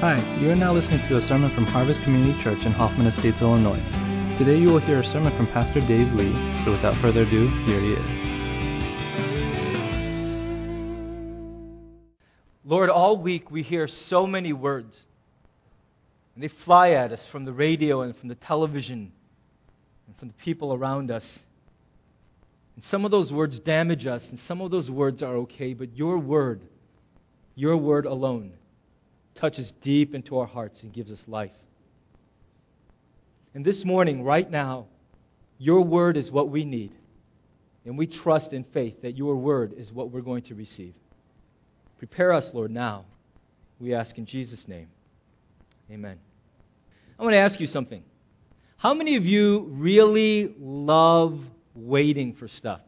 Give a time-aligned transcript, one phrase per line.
[0.00, 3.42] Hi, you are now listening to a sermon from Harvest Community Church in Hoffman Estates,
[3.42, 3.82] Illinois.
[4.38, 6.32] Today you will hear a sermon from Pastor Dave Lee,
[6.64, 8.08] so without further ado, here he is.
[12.64, 14.96] Lord, all week we hear so many words.
[16.34, 19.12] And they fly at us from the radio and from the television
[20.06, 21.26] and from the people around us.
[22.74, 25.94] And some of those words damage us, and some of those words are okay, but
[25.94, 26.62] your word,
[27.54, 28.54] your word alone,
[29.40, 31.50] touches deep into our hearts and gives us life.
[33.54, 34.86] And this morning, right now,
[35.58, 36.94] your word is what we need.
[37.84, 40.94] And we trust in faith that your word is what we're going to receive.
[41.98, 43.06] Prepare us, Lord, now.
[43.78, 44.88] We ask in Jesus' name.
[45.90, 46.18] Amen.
[47.18, 48.04] I want to ask you something.
[48.76, 51.40] How many of you really love
[51.74, 52.80] waiting for stuff?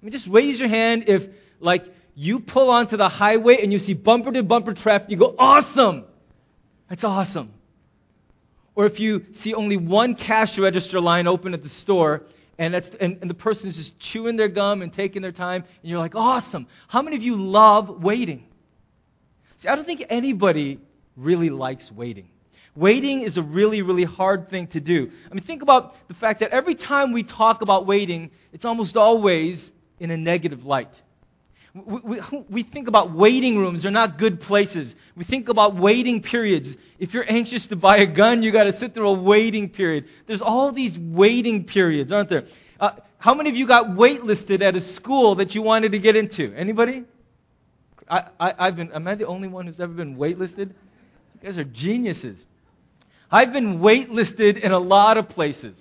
[0.00, 1.24] I mean, just raise your hand if,
[1.60, 1.84] like,
[2.20, 6.04] you pull onto the highway and you see bumper to bumper traffic, you go, awesome!
[6.88, 7.54] That's awesome.
[8.74, 12.24] Or if you see only one cash register line open at the store
[12.58, 15.62] and, that's, and, and the person is just chewing their gum and taking their time,
[15.62, 16.66] and you're like, awesome.
[16.88, 18.44] How many of you love waiting?
[19.58, 20.80] See, I don't think anybody
[21.16, 22.30] really likes waiting.
[22.74, 25.08] Waiting is a really, really hard thing to do.
[25.30, 28.96] I mean, think about the fact that every time we talk about waiting, it's almost
[28.96, 30.90] always in a negative light.
[31.86, 34.94] We, we, we, think about waiting rooms, they're not good places.
[35.16, 36.76] We think about waiting periods.
[36.98, 40.06] If you're anxious to buy a gun, you got to sit through a waiting period.
[40.26, 42.44] There's all these waiting periods, aren't there?
[42.80, 46.16] Uh, how many of you got waitlisted at a school that you wanted to get
[46.16, 46.54] into?
[46.54, 47.04] Anybody?
[48.08, 50.68] I, I, have been, am I the only one who's ever been waitlisted?
[50.68, 52.44] You guys are geniuses.
[53.30, 55.76] I've been waitlisted in a lot of places.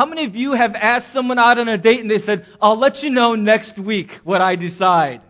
[0.00, 2.78] How many of you have asked someone out on a date and they said, I'll
[2.78, 5.20] let you know next week what I decide?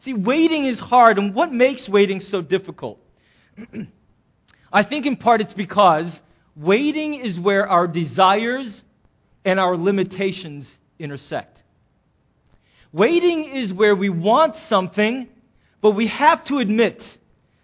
[0.00, 3.00] See, waiting is hard, and what makes waiting so difficult?
[4.72, 6.06] I think in part it's because
[6.54, 8.82] waiting is where our desires
[9.46, 11.56] and our limitations intersect.
[12.92, 15.30] Waiting is where we want something,
[15.80, 17.02] but we have to admit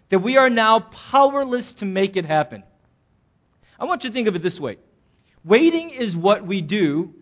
[0.09, 2.63] that we are now powerless to make it happen.
[3.79, 4.77] I want you to think of it this way
[5.45, 7.13] Waiting is what we do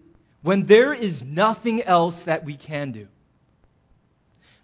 [0.41, 3.07] when there is nothing else that we can do.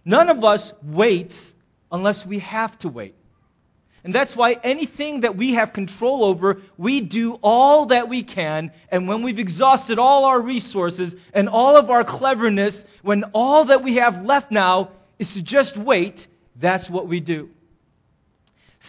[0.05, 1.35] None of us waits
[1.91, 3.15] unless we have to wait.
[4.03, 8.71] And that's why anything that we have control over, we do all that we can.
[8.89, 13.83] And when we've exhausted all our resources and all of our cleverness, when all that
[13.83, 17.49] we have left now is to just wait, that's what we do.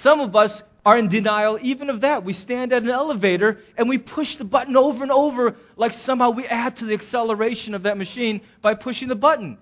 [0.02, 2.24] Some of us are in denial even of that.
[2.24, 6.30] We stand at an elevator and we push the button over and over like somehow
[6.30, 9.58] we add to the acceleration of that machine by pushing the button.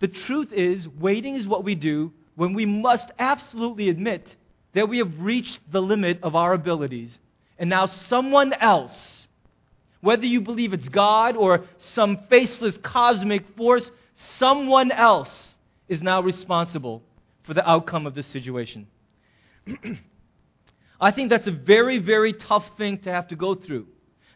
[0.00, 4.34] The truth is, waiting is what we do when we must absolutely admit
[4.74, 7.16] that we have reached the limit of our abilities.
[7.58, 9.28] And now someone else,
[10.00, 13.90] whether you believe it's God or some faceless cosmic force,
[14.38, 15.54] someone else
[15.88, 17.02] is now responsible
[17.44, 18.86] for the outcome of this situation.
[21.02, 23.88] I think that's a very, very tough thing to have to go through.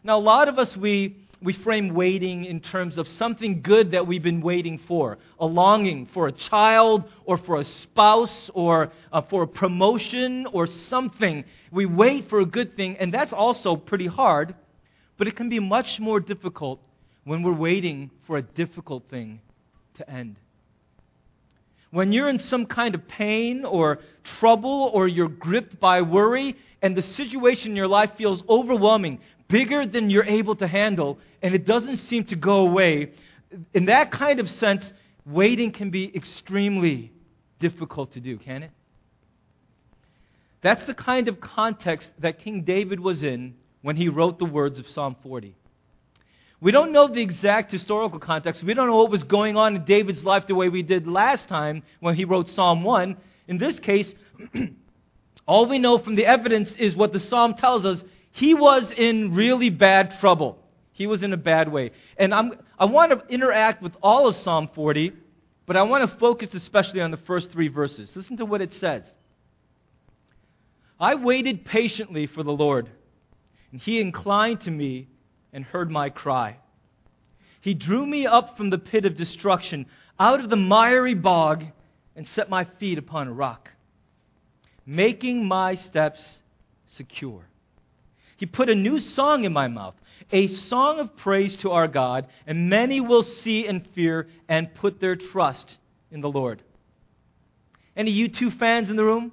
[0.03, 4.05] Now, a lot of us, we, we frame waiting in terms of something good that
[4.05, 9.21] we've been waiting for a longing for a child or for a spouse or uh,
[9.21, 11.45] for a promotion or something.
[11.71, 14.53] We wait for a good thing, and that's also pretty hard,
[15.17, 16.81] but it can be much more difficult
[17.23, 19.39] when we're waiting for a difficult thing
[19.95, 20.35] to end.
[21.97, 23.97] When you're in some kind of pain or
[24.39, 29.83] trouble or you're gripped by worry and the situation in your life feels overwhelming, bigger
[29.83, 33.13] than you're able to handle, and it doesn't seem to go away,
[33.73, 34.93] in that kind of sense,
[35.25, 37.11] waiting can be extremely
[37.57, 38.71] difficult to do, can it?
[40.61, 44.77] That's the kind of context that King David was in when he wrote the words
[44.77, 45.55] of Psalm 40.
[46.59, 48.63] We don't know the exact historical context.
[48.63, 51.47] We don't know what was going on in David's life the way we did last
[51.47, 53.15] time when he wrote Psalm 1.
[53.47, 54.11] In this case,
[55.47, 58.03] all we know from the evidence is what the psalm tells us.
[58.31, 60.57] He was in really bad trouble.
[60.93, 61.91] He was in a bad way.
[62.17, 65.13] And I'm, I want to interact with all of Psalm 40,
[65.67, 68.11] but I want to focus especially on the first three verses.
[68.15, 69.03] Listen to what it says.
[70.99, 72.89] I waited patiently for the Lord,
[73.71, 75.07] and he inclined to me
[75.57, 76.55] and heard my cry.
[77.61, 79.87] He drew me up from the pit of destruction,
[80.19, 81.63] out of the miry bog,
[82.15, 83.71] and set my feet upon a rock,
[84.85, 86.41] making my steps
[86.85, 87.47] secure.
[88.37, 89.95] He put a new song in my mouth,
[90.31, 94.99] a song of praise to our God, and many will see and fear and put
[94.99, 95.77] their trust
[96.11, 96.61] in the Lord.
[97.95, 99.31] Any U2 fans in the room?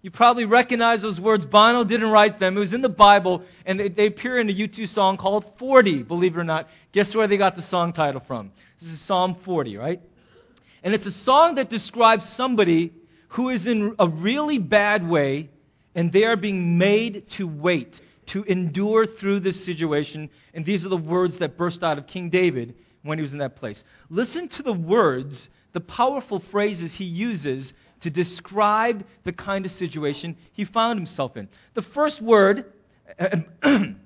[0.00, 1.44] You probably recognize those words.
[1.44, 2.56] Bono didn't write them.
[2.56, 6.04] It was in the Bible, and they, they appear in a U2 song called 40,
[6.04, 6.68] believe it or not.
[6.92, 8.52] Guess where they got the song title from?
[8.80, 10.00] This is Psalm 40, right?
[10.84, 12.92] And it's a song that describes somebody
[13.30, 15.50] who is in a really bad way,
[15.96, 20.30] and they are being made to wait, to endure through this situation.
[20.54, 23.38] And these are the words that burst out of King David when he was in
[23.38, 23.82] that place.
[24.10, 30.36] Listen to the words, the powerful phrases he uses to describe the kind of situation
[30.52, 31.48] he found himself in.
[31.74, 32.72] The first word,
[33.18, 33.96] the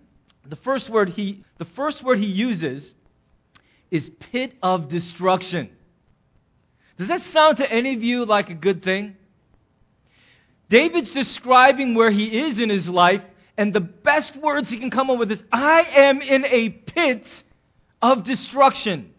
[0.62, 2.92] first word he, the first word he uses
[3.90, 5.70] is pit of destruction.
[6.98, 9.16] Does that sound to any of you like a good thing?
[10.70, 13.22] David's describing where he is in his life,
[13.58, 17.26] and the best words he can come up with is, I am in a pit
[18.00, 19.11] of destruction.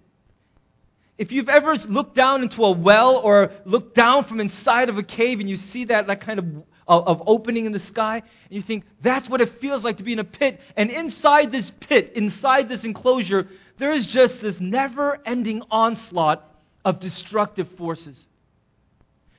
[1.17, 5.03] If you've ever looked down into a well or looked down from inside of a
[5.03, 6.45] cave and you see that, that kind of,
[6.87, 10.03] of, of opening in the sky, and you think, that's what it feels like to
[10.03, 10.59] be in a pit.
[10.75, 16.49] And inside this pit, inside this enclosure, there is just this never ending onslaught
[16.83, 18.17] of destructive forces.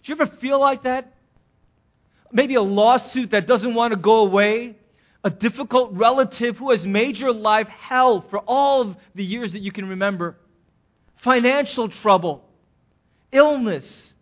[0.05, 1.13] Do you ever feel like that?
[2.31, 4.77] Maybe a lawsuit that doesn't want to go away,
[5.25, 9.61] a difficult relative who has made your life hell for all of the years that
[9.61, 10.37] you can remember
[11.25, 12.45] financial trouble,
[13.33, 14.13] illness,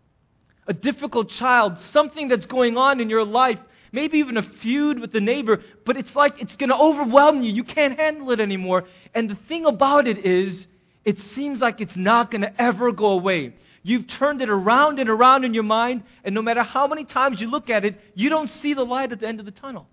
[0.65, 3.59] a difficult child, something that's going on in your life,
[3.91, 7.51] maybe even a feud with the neighbor, but it's like it's going to overwhelm you.
[7.51, 8.85] You can't handle it anymore.
[9.13, 10.65] And the thing about it is,
[11.03, 13.53] it seems like it's not going to ever go away.
[13.83, 17.41] You've turned it around and around in your mind, and no matter how many times
[17.41, 19.87] you look at it, you don't see the light at the end of the tunnel.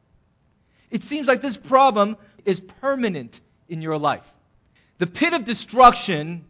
[0.92, 4.22] It seems like this problem is permanent in your life.
[4.98, 6.44] The pit of destruction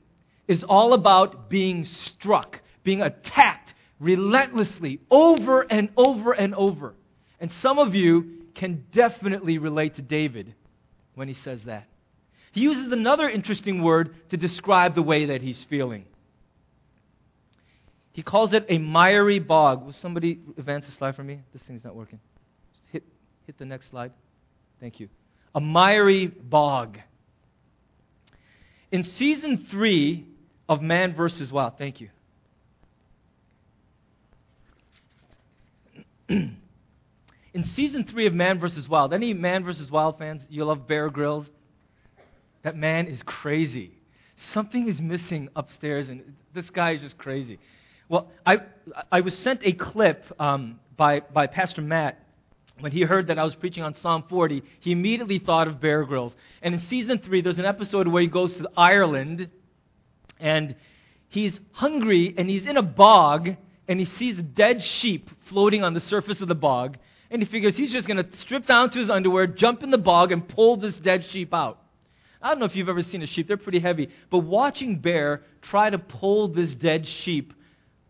[0.50, 6.92] is all about being struck, being attacked relentlessly over and over and over.
[7.38, 10.52] And some of you can definitely relate to David
[11.14, 11.86] when he says that.
[12.50, 16.04] He uses another interesting word to describe the way that he's feeling.
[18.10, 19.86] He calls it a miry bog.
[19.86, 21.42] Will somebody advance the slide for me?
[21.52, 22.18] This thing's not working.
[22.90, 23.04] Hit,
[23.46, 24.10] hit the next slide.
[24.80, 25.10] Thank you.
[25.54, 26.98] A miry bog.
[28.90, 30.26] In season three,
[30.70, 31.74] of Man versus Wild.
[31.76, 32.08] Thank you.
[36.28, 40.46] In season three of Man versus Wild, any Man versus Wild fans?
[40.48, 41.50] You love Bear Grylls?
[42.62, 43.90] That man is crazy.
[44.54, 47.58] Something is missing upstairs, and this guy is just crazy.
[48.08, 48.58] Well, I,
[49.10, 52.24] I was sent a clip um, by, by Pastor Matt
[52.78, 56.04] when he heard that I was preaching on Psalm 40, he immediately thought of Bear
[56.04, 56.34] Grylls.
[56.62, 59.50] And in season three, there's an episode where he goes to Ireland
[60.40, 60.74] and
[61.28, 63.56] he's hungry and he's in a bog
[63.88, 66.98] and he sees a dead sheep floating on the surface of the bog.
[67.30, 69.98] And he figures he's just going to strip down to his underwear, jump in the
[69.98, 71.80] bog, and pull this dead sheep out.
[72.42, 74.08] I don't know if you've ever seen a sheep, they're pretty heavy.
[74.30, 77.52] But watching Bear try to pull this dead sheep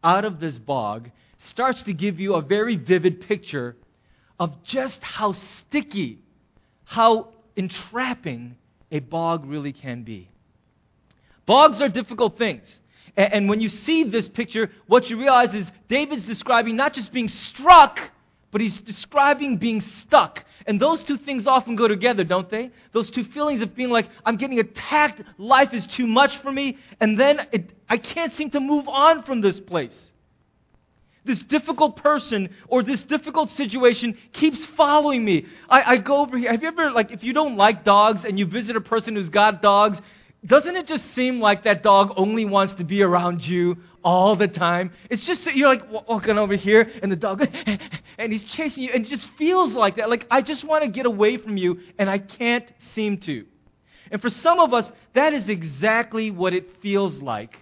[0.02, 3.76] out of this bog starts to give you a very vivid picture
[4.38, 6.20] of just how sticky,
[6.84, 8.56] how entrapping
[8.90, 10.30] a bog really can be.
[11.50, 12.62] Bogs are difficult things.
[13.16, 17.12] And, and when you see this picture, what you realize is David's describing not just
[17.12, 17.98] being struck,
[18.52, 20.44] but he's describing being stuck.
[20.68, 22.70] And those two things often go together, don't they?
[22.92, 26.78] Those two feelings of being like, I'm getting attacked, life is too much for me,
[27.00, 29.98] and then it, I can't seem to move on from this place.
[31.24, 35.46] This difficult person or this difficult situation keeps following me.
[35.68, 36.52] I, I go over here.
[36.52, 39.30] Have you ever, like, if you don't like dogs and you visit a person who's
[39.30, 39.98] got dogs,
[40.44, 44.48] doesn't it just seem like that dog only wants to be around you all the
[44.48, 44.92] time?
[45.10, 47.46] It's just that you're like walking over here and the dog,
[48.18, 50.08] and he's chasing you, and it just feels like that.
[50.08, 53.44] Like, I just want to get away from you, and I can't seem to.
[54.10, 57.56] And for some of us, that is exactly what it feels like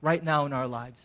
[0.00, 1.00] right now in our lives.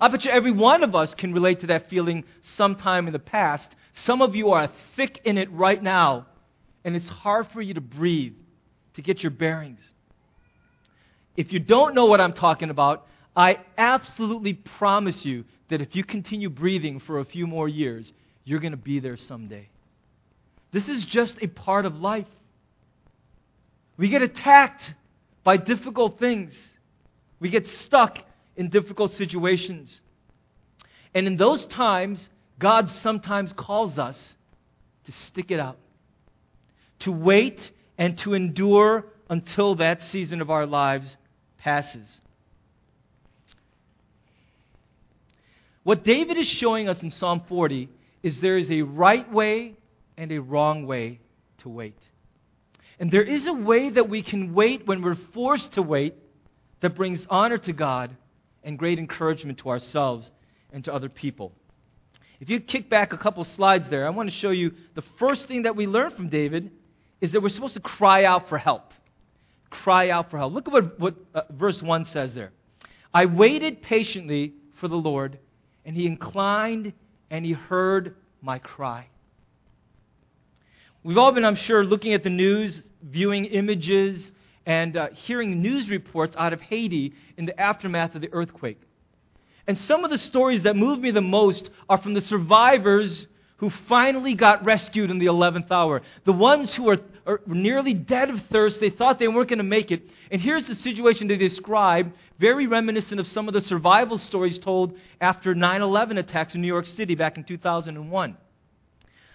[0.00, 2.24] I bet you every one of us can relate to that feeling
[2.56, 3.68] sometime in the past.
[4.04, 6.26] Some of you are thick in it right now,
[6.84, 8.34] and it's hard for you to breathe,
[8.94, 9.80] to get your bearings.
[11.36, 16.04] If you don't know what I'm talking about, I absolutely promise you that if you
[16.04, 18.12] continue breathing for a few more years,
[18.44, 19.68] you're going to be there someday.
[20.72, 22.26] This is just a part of life.
[23.96, 24.94] We get attacked
[25.42, 26.54] by difficult things,
[27.38, 28.18] we get stuck
[28.56, 30.00] in difficult situations.
[31.14, 34.36] And in those times, God sometimes calls us
[35.04, 35.76] to stick it out,
[37.00, 41.16] to wait and to endure until that season of our lives
[41.64, 42.06] passes.
[45.82, 47.88] What David is showing us in Psalm 40
[48.22, 49.74] is there is a right way
[50.18, 51.20] and a wrong way
[51.58, 51.98] to wait.
[53.00, 56.14] And there is a way that we can wait when we're forced to wait
[56.80, 58.14] that brings honor to God
[58.62, 60.30] and great encouragement to ourselves
[60.70, 61.52] and to other people.
[62.40, 65.48] If you kick back a couple slides there, I want to show you the first
[65.48, 66.70] thing that we learn from David
[67.22, 68.92] is that we're supposed to cry out for help.
[69.82, 70.52] Cry out for help.
[70.52, 72.52] Look at what, what uh, verse 1 says there.
[73.12, 75.38] I waited patiently for the Lord,
[75.84, 76.92] and he inclined
[77.30, 79.08] and he heard my cry.
[81.02, 84.30] We've all been, I'm sure, looking at the news, viewing images,
[84.64, 88.80] and uh, hearing news reports out of Haiti in the aftermath of the earthquake.
[89.66, 93.26] And some of the stories that move me the most are from the survivors
[93.58, 96.02] who finally got rescued in the 11th hour.
[96.24, 99.64] The ones who are, are nearly dead of thirst, they thought they weren't going to
[99.64, 100.02] make it.
[100.30, 104.98] And here's the situation they describe, very reminiscent of some of the survival stories told
[105.20, 108.36] after 9 11 attacks in New York City back in 2001.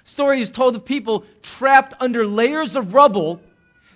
[0.03, 3.41] Stories told of people trapped under layers of rubble.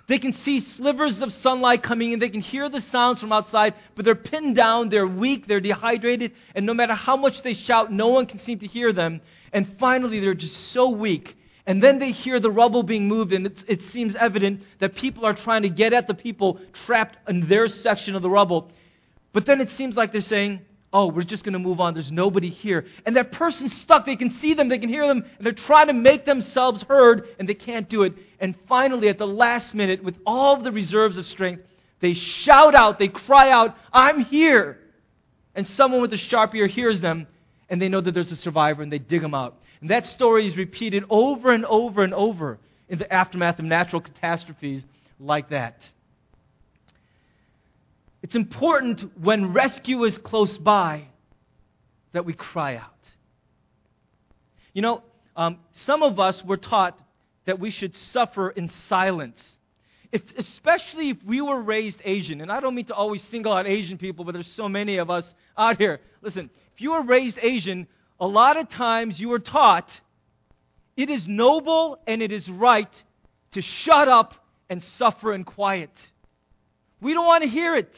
[0.06, 2.18] They can see slivers of sunlight coming in.
[2.18, 4.90] They can hear the sounds from outside, but they're pinned down.
[4.90, 5.46] They're weak.
[5.46, 6.32] They're dehydrated.
[6.54, 9.22] And no matter how much they shout, no one can seem to hear them.
[9.52, 11.36] And finally, they're just so weak.
[11.66, 15.32] And then they hear the rubble being moved, and it seems evident that people are
[15.32, 18.70] trying to get at the people trapped in their section of the rubble.
[19.32, 20.60] But then it seems like they're saying,
[20.94, 21.92] oh, we're just going to move on.
[21.92, 22.86] There's nobody here.
[23.04, 24.06] And that person's stuck.
[24.06, 27.28] They can see them, they can hear them, and they're trying to make themselves heard,
[27.38, 28.14] and they can't do it.
[28.38, 31.64] And finally, at the last minute, with all the reserves of strength,
[32.00, 34.78] they shout out, they cry out, I'm here.
[35.56, 37.26] And someone with a sharp ear hears them,
[37.68, 39.58] and they know that there's a survivor, and they dig them out.
[39.80, 42.58] And that story is repeated over and over and over
[42.88, 44.84] in the aftermath of natural catastrophes
[45.18, 45.88] like that.
[48.24, 51.08] It's important when rescue is close by
[52.12, 52.88] that we cry out.
[54.72, 55.02] You know,
[55.36, 56.98] um, some of us were taught
[57.44, 59.38] that we should suffer in silence.
[60.10, 63.66] If, especially if we were raised Asian, and I don't mean to always single out
[63.66, 66.00] Asian people, but there's so many of us out here.
[66.22, 67.86] Listen, if you were raised Asian,
[68.18, 69.90] a lot of times you were taught
[70.96, 72.88] it is noble and it is right
[73.52, 74.32] to shut up
[74.70, 75.90] and suffer in quiet.
[77.02, 77.94] We don't want to hear it.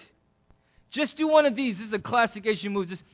[0.97, 1.77] Just do one of these.
[1.77, 2.89] This is a classic Asian move.
[2.89, 3.05] Just,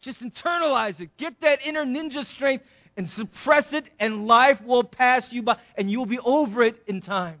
[0.00, 1.16] just internalize it.
[1.16, 2.64] Get that inner ninja strength
[2.96, 7.00] and suppress it, and life will pass you by, and you'll be over it in
[7.00, 7.38] time.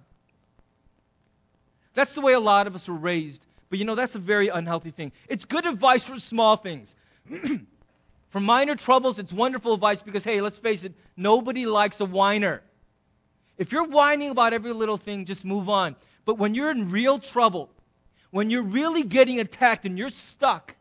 [1.96, 3.40] That's the way a lot of us were raised.
[3.68, 5.10] But you know, that's a very unhealthy thing.
[5.28, 6.94] It's good advice for small things.
[8.30, 12.62] for minor troubles, it's wonderful advice because, hey, let's face it, nobody likes a whiner.
[13.58, 15.96] If you're whining about every little thing, just move on.
[16.24, 17.70] But when you're in real trouble,
[18.30, 20.74] when you're really getting attacked and you're stuck,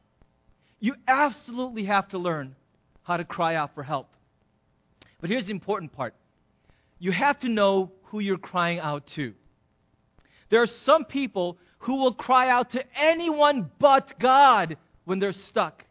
[0.79, 2.55] you absolutely have to learn
[3.03, 4.07] how to cry out for help.
[5.21, 6.13] But here's the important part
[6.99, 9.33] you have to know who you're crying out to.
[10.49, 15.83] There are some people who will cry out to anyone but God when they're stuck.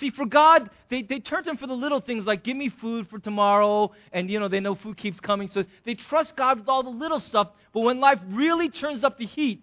[0.00, 2.70] See, for God, they, they turn to Him for the little things like, give me
[2.70, 5.48] food for tomorrow, and, you know, they know food keeps coming.
[5.48, 7.48] So they trust God with all the little stuff.
[7.74, 9.62] But when life really turns up the heat,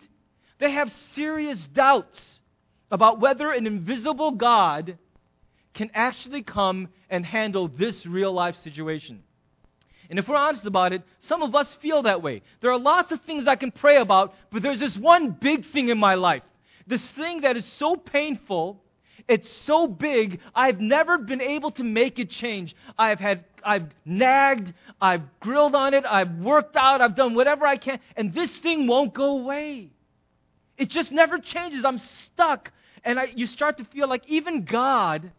[0.60, 2.40] they have serious doubts
[2.92, 5.00] about whether an invisible God
[5.74, 9.24] can actually come and handle this real life situation.
[10.12, 12.44] And if we're honest about it, some of us feel that way.
[12.62, 15.90] There are lots of things I can pray about, but there's this one big thing
[15.90, 16.44] in my life.
[16.86, 18.84] This thing that is so painful
[19.28, 22.76] it's so big, I've never been able to make it change.
[22.98, 27.78] I've had, I've nagged, I've grilled on it, I've worked out, I've done whatever I
[27.78, 29.90] can, and this thing won't go away.
[30.78, 31.84] It just never changes.
[31.84, 32.72] I'm stuck.
[33.04, 35.32] And I, you start to feel like even God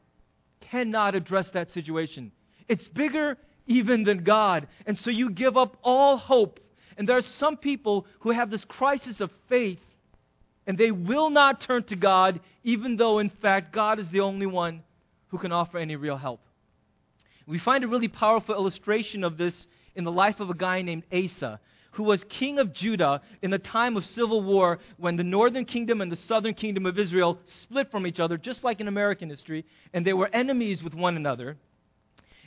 [0.61, 2.33] cannot address that situation.
[2.69, 4.67] It's bigger even than God.
[4.87, 6.61] And so you give up all hope.
[6.97, 9.79] And there are some people who have this crisis of faith
[10.69, 14.45] and they will not turn to God, even though, in fact, God is the only
[14.45, 14.83] one
[15.29, 16.41] who can offer any real help.
[17.47, 21.05] We find a really powerful illustration of this in the life of a guy named
[21.11, 21.59] Asa,
[21.93, 26.03] who was king of Judah in the time of civil war when the northern kingdom
[26.03, 29.65] and the southern kingdom of Israel split from each other, just like in American history,
[29.95, 31.57] and they were enemies with one another.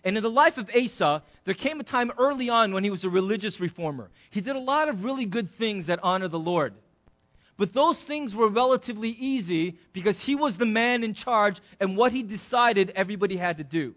[0.03, 3.03] And in the life of Asa, there came a time early on when he was
[3.03, 4.11] a religious reformer.
[4.29, 6.75] He did a lot of really good things that honor the Lord.
[7.61, 12.11] But those things were relatively easy because he was the man in charge, and what
[12.11, 13.93] he decided, everybody had to do.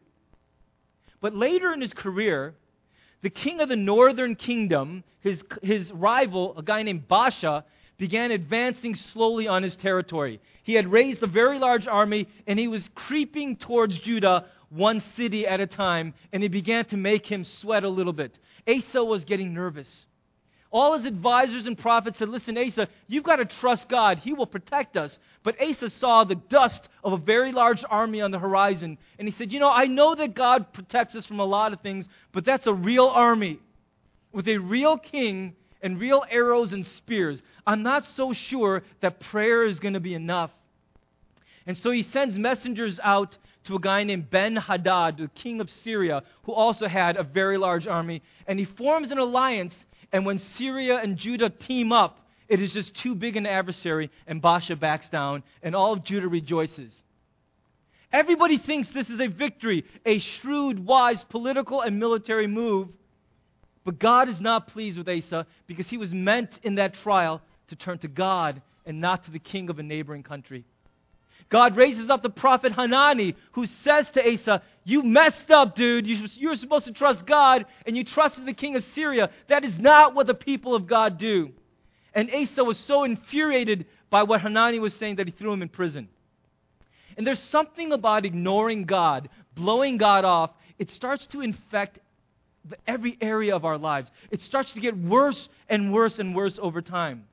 [1.23, 2.55] But later in his career,
[3.23, 7.65] the king of the northern kingdom, his, his rival, a guy named Baasha,
[7.97, 10.43] began advancing slowly on his territory.
[10.63, 15.47] He had raised a very large army, and he was creeping towards Judah one city
[15.47, 18.39] at a time, and it began to make him sweat a little bit.
[18.69, 20.05] Asa was getting nervous.
[20.75, 24.19] All his advisors and prophets said, Listen, Asa, you've got to trust God.
[24.19, 25.17] He will protect us.
[25.45, 29.33] But Asa saw the dust of a very large army on the horizon, and he
[29.39, 32.45] said, You know, I know that God protects us from a lot of things, but
[32.45, 33.61] that's a real army
[34.33, 37.41] with a real king and real arrows and spears.
[37.65, 40.51] I'm not so sure that prayer is going to be enough.
[41.67, 45.71] And so he sends messengers out to a guy named Ben Hadad, the king of
[45.71, 48.23] Syria, who also had a very large army.
[48.49, 49.75] And he forms an alliance.
[50.15, 54.41] And when Syria and Judah team up, it is just too big an adversary, and
[54.41, 56.93] Baasha backs down, and all of Judah rejoices.
[58.13, 62.91] Everybody thinks this is a victory, a shrewd, wise political and military move.
[63.85, 67.77] But God is not pleased with Asa because he was meant in that trial to
[67.77, 70.65] turn to God and not to the king of a neighboring country.
[71.49, 76.07] God raises up the prophet Hanani, who says to Asa, You messed up, dude.
[76.07, 79.31] You, were supposed to trust God, and you trusted the king of Syria.
[79.49, 81.53] That is not what the people of God do.
[82.15, 85.69] And Asa was so infuriated by what Hanani was saying that he threw him in
[85.69, 86.09] prison.
[87.17, 92.01] And there's something about ignoring God, blowing God off, it starts to infect
[92.87, 94.11] every area of our lives.
[94.31, 97.27] It starts to get worse and worse and worse over time.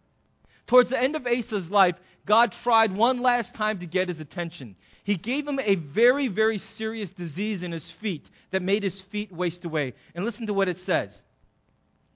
[0.68, 4.76] Towards the end of Asa's life, God tried one last time to get his attention.
[5.04, 9.32] He gave him a very, very serious disease in his feet that made his feet
[9.32, 9.94] waste away.
[10.14, 11.10] And listen to what it says.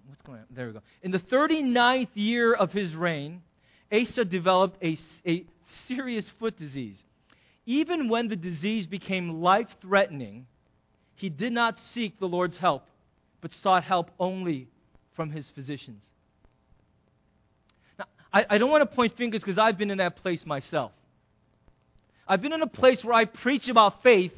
[0.07, 0.45] What's going on?
[0.51, 0.81] There we go.
[1.01, 3.41] In the 39th year of his reign,
[3.91, 5.45] Asa developed a, a
[5.87, 6.97] serious foot disease.
[7.65, 10.45] Even when the disease became life threatening,
[11.15, 12.85] he did not seek the Lord's help,
[13.41, 14.67] but sought help only
[15.15, 16.03] from his physicians.
[18.35, 20.91] I, I don't want to point fingers because I've been in that place myself.
[22.27, 24.33] I've been in a place where I preach about faith,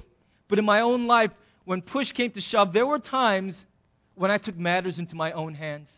[0.48, 1.32] but in my own life,
[1.66, 3.56] when push came to shove, there were times
[4.14, 5.90] when I took matters into my own hands.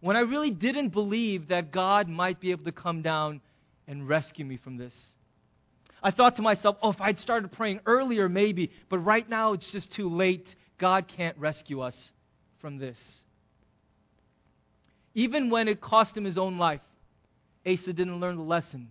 [0.00, 3.40] When I really didn't believe that God might be able to come down
[3.88, 4.92] and rescue me from this.
[6.02, 9.66] I thought to myself, oh, if I'd started praying earlier, maybe, but right now it's
[9.72, 10.54] just too late.
[10.76, 12.10] God can't rescue us
[12.60, 12.98] from this.
[15.16, 16.82] Even when it cost him his own life,
[17.66, 18.88] Asa didn't learn the lesson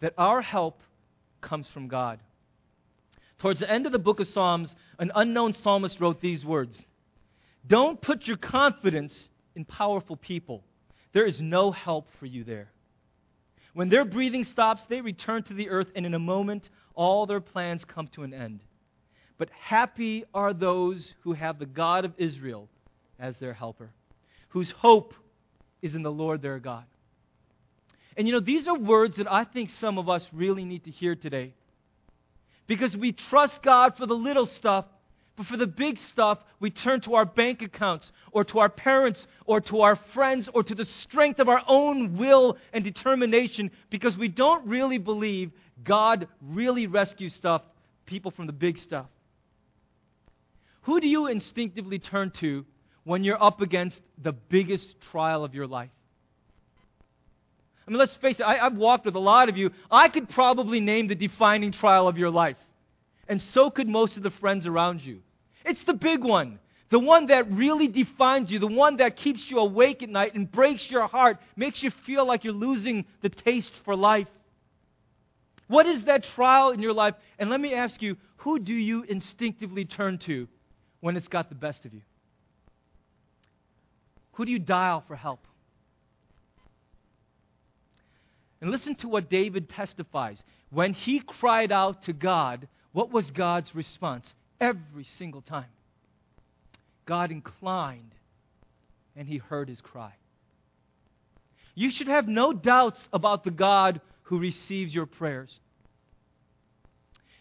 [0.00, 0.80] that our help
[1.42, 2.18] comes from God.
[3.38, 6.82] Towards the end of the book of Psalms, an unknown psalmist wrote these words
[7.66, 10.64] Don't put your confidence in powerful people.
[11.12, 12.70] There is no help for you there.
[13.74, 17.40] When their breathing stops, they return to the earth, and in a moment, all their
[17.40, 18.60] plans come to an end.
[19.36, 22.70] But happy are those who have the God of Israel
[23.18, 23.90] as their helper,
[24.48, 25.14] whose hope
[25.82, 26.84] is in the Lord their God.
[28.16, 30.90] And you know, these are words that I think some of us really need to
[30.90, 31.54] hear today.
[32.66, 34.84] Because we trust God for the little stuff,
[35.36, 39.26] but for the big stuff, we turn to our bank accounts, or to our parents,
[39.46, 44.16] or to our friends, or to the strength of our own will and determination, because
[44.18, 45.50] we don't really believe
[45.82, 47.62] God really rescues stuff,
[48.06, 49.06] people from the big stuff.
[50.82, 52.66] Who do you instinctively turn to
[53.10, 55.90] when you're up against the biggest trial of your life.
[57.84, 59.72] I mean, let's face it, I, have walked with a lot of you.
[59.90, 62.56] I could probably name the defining trial of your life.
[63.26, 65.22] And so could most of the friends around you.
[65.64, 66.60] It's the big one.
[66.90, 70.48] The one that really defines you, the one that keeps you awake at night and
[70.48, 74.28] breaks your heart, makes you feel like you're losing the taste for life.
[75.66, 77.16] What is that trial in your life?
[77.40, 80.46] And let me ask you, who do you instinctively turn to
[81.00, 82.02] when it's got the best of you?
[84.40, 85.46] Who do you dial for help?
[88.62, 90.42] And listen to what David testifies.
[90.70, 94.32] When he cried out to God, what was God's response?
[94.58, 95.68] Every single time.
[97.04, 98.14] God inclined
[99.14, 100.14] and he heard his cry.
[101.74, 105.60] You should have no doubts about the God who receives your prayers.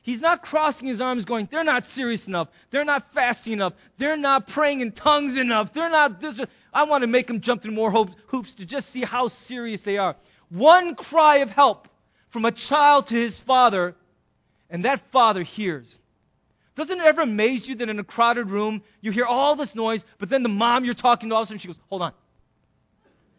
[0.09, 2.47] He's not crossing his arms going, they're not serious enough.
[2.71, 3.73] They're not fasting enough.
[3.99, 5.71] They're not praying in tongues enough.
[5.71, 6.39] They're not this.
[6.73, 9.97] I want to make them jump through more hoops to just see how serious they
[9.97, 10.15] are.
[10.49, 11.87] One cry of help
[12.31, 13.93] from a child to his father,
[14.71, 15.85] and that father hears.
[16.75, 20.03] Doesn't it ever amaze you that in a crowded room you hear all this noise,
[20.17, 22.13] but then the mom you're talking to all of a sudden she goes, Hold on.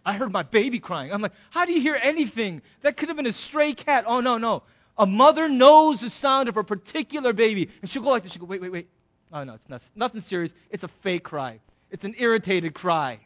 [0.07, 1.13] I heard my baby crying.
[1.13, 2.63] I'm like, How do you hear anything?
[2.83, 4.05] That could have been a stray cat.
[4.07, 4.63] Oh, no, no.
[5.01, 8.33] A mother knows the sound of a particular baby, and she'll go like this.
[8.33, 8.89] She'll go, wait, wait, wait.
[9.33, 10.53] Oh, no, it's not, nothing serious.
[10.71, 11.61] It's a fake cry.
[11.91, 13.21] It's an irritated cry.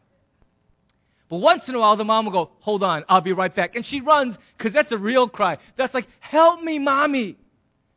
[1.28, 3.74] But once in a while, the mom will go, Hold on, I'll be right back.
[3.74, 5.58] And she runs because that's a real cry.
[5.76, 7.36] That's like, Help me, mommy.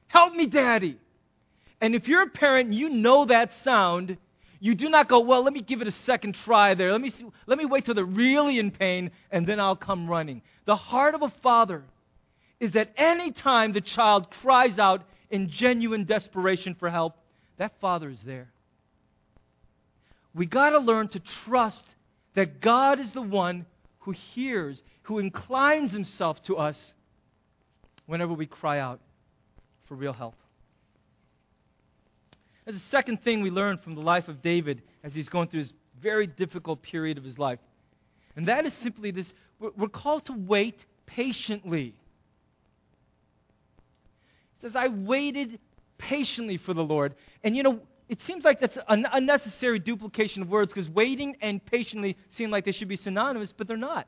[0.07, 0.97] Help me, daddy.
[1.79, 4.17] And if you're a parent, you know that sound.
[4.59, 6.91] You do not go, Well, let me give it a second try there.
[6.91, 10.09] Let me, see, let me wait till they're really in pain and then I'll come
[10.09, 10.41] running.
[10.65, 11.83] The heart of a father
[12.59, 17.15] is that any time the child cries out in genuine desperation for help,
[17.57, 18.49] that father is there.
[20.33, 21.83] We got to learn to trust
[22.35, 23.65] that God is the one
[23.99, 26.93] who hears, who inclines himself to us
[28.05, 29.01] whenever we cry out
[29.87, 30.35] for real help.
[32.65, 35.63] There's a second thing we learn from the life of David as he's going through
[35.63, 37.59] this very difficult period of his life.
[38.35, 41.95] And that is simply this we're called to wait patiently.
[44.61, 45.59] Says, I waited
[45.97, 47.15] patiently for the Lord.
[47.43, 51.63] And you know, it seems like that's an unnecessary duplication of words because waiting and
[51.65, 54.07] patiently seem like they should be synonymous, but they're not.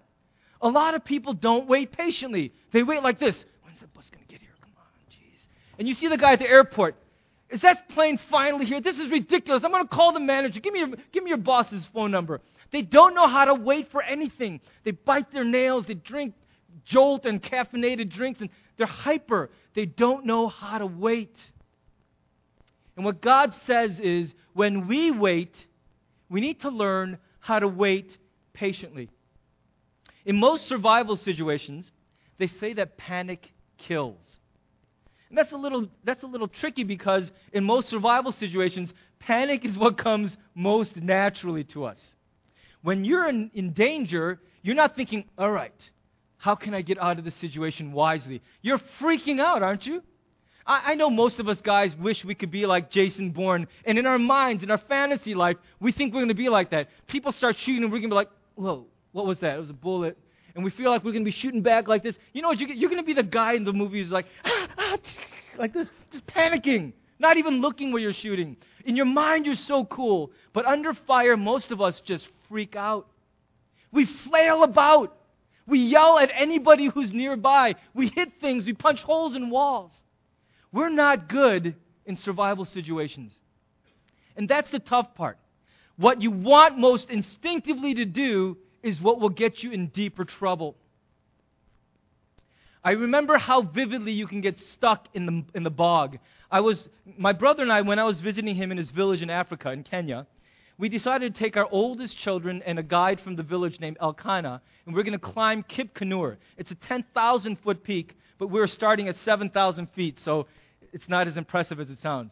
[0.61, 2.53] A lot of people don't wait patiently.
[2.71, 3.45] They wait like this.
[3.63, 4.51] When's the bus going to get here?
[4.61, 5.39] Come on, jeez.
[5.77, 6.95] And you see the guy at the airport.
[7.49, 8.79] Is that plane finally here?
[8.79, 9.63] This is ridiculous.
[9.63, 10.59] I'm going to call the manager.
[10.59, 12.41] Give me your, give me your boss's phone number.
[12.71, 14.61] They don't know how to wait for anything.
[14.83, 15.85] They bite their nails.
[15.85, 16.35] They drink
[16.85, 19.49] jolt and caffeinated drinks, and they're hyper.
[19.79, 21.37] They don't know how to wait.
[22.97, 25.55] And what God says is when we wait,
[26.29, 28.17] we need to learn how to wait
[28.51, 29.09] patiently.
[30.25, 31.89] In most survival situations,
[32.39, 34.19] they say that panic kills.
[35.29, 39.77] And that's a little that's a little tricky because in most survival situations, panic is
[39.77, 41.99] what comes most naturally to us.
[42.81, 45.89] When you're in, in danger, you're not thinking, all right,
[46.39, 48.41] how can I get out of this situation wisely?
[48.61, 50.01] You're freaking out, aren't you?
[50.65, 53.67] I, I know most of us guys wish we could be like Jason Bourne.
[53.85, 56.71] And in our minds, in our fantasy life, we think we're going to be like
[56.71, 56.87] that.
[57.07, 59.57] People start shooting and we're going to be like, whoa, what was that?
[59.57, 60.17] It was a bullet.
[60.55, 62.15] And we feel like we're going to be shooting back like this.
[62.31, 62.59] You know what?
[62.59, 64.97] You're, you're going to be the guy in the movie who's like, ah, ah,
[65.57, 68.55] like this, just panicking, not even looking where you're shooting.
[68.85, 70.31] In your mind, you're so cool.
[70.53, 73.07] But under fire, most of us just freak out.
[73.91, 75.17] We flail about.
[75.69, 77.75] We yell at anybody who's nearby.
[77.93, 78.65] We hit things.
[78.65, 79.91] We punch holes in walls.
[80.71, 83.31] We're not good in survival situations.
[84.35, 85.37] And that's the tough part.
[85.95, 90.75] What you want most instinctively to do is what will get you in deeper trouble.
[92.83, 96.17] I remember how vividly you can get stuck in the, in the bog.
[96.49, 99.29] I was, my brother and I, when I was visiting him in his village in
[99.29, 100.25] Africa, in Kenya,
[100.79, 104.61] we decided to take our oldest children and a guide from the village named Elkanah,
[104.85, 106.37] and we are going to climb Kip Keneer.
[106.57, 110.47] It's a 10,000 foot peak, but we're starting at 7,000 feet, so
[110.93, 112.31] it's not as impressive as it sounds.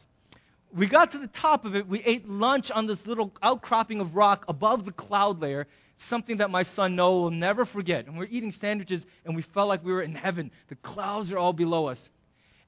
[0.74, 1.90] We got to the top of it.
[1.90, 5.68] We ate lunch on this little outcropping of rock above the cloud layer,
[6.10, 8.06] something that my son Noah will never forget.
[8.08, 10.52] And we're eating sandwiches, and we felt like we were in heaven.
[10.70, 12.00] The clouds are all below us.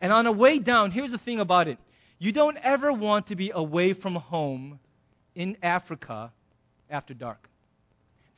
[0.02, 1.78] And on the way down, here's the thing about it
[2.18, 4.80] you don't ever want to be away from home
[5.36, 6.32] in Africa
[6.89, 7.50] after dark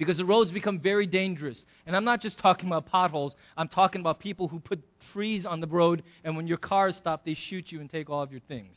[0.02, 1.64] because the roads become very dangerous.
[1.86, 4.82] And I'm not just talking about potholes, I'm talking about people who put
[5.14, 8.24] trees on the road, and when your car stops, they shoot you and take all
[8.24, 8.76] of your things.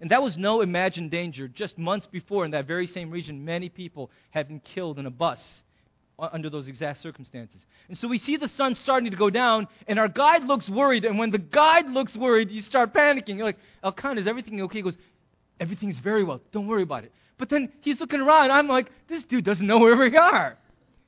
[0.00, 1.46] And that was no imagined danger.
[1.46, 5.10] Just months before, in that very same region, many people had been killed in a
[5.10, 5.62] bus
[6.18, 7.60] uh, under those exact circumstances.
[7.88, 11.04] And so we see the sun starting to go down, and our guide looks worried.
[11.04, 13.36] And when the guide looks worried, you start panicking.
[13.36, 14.78] You're like, Elkanah, is everything okay?
[14.78, 14.98] He goes,
[15.60, 16.40] Everything's very well.
[16.52, 17.12] Don't worry about it.
[17.38, 18.44] But then he's looking around.
[18.44, 20.56] And I'm like, this dude doesn't know where we are.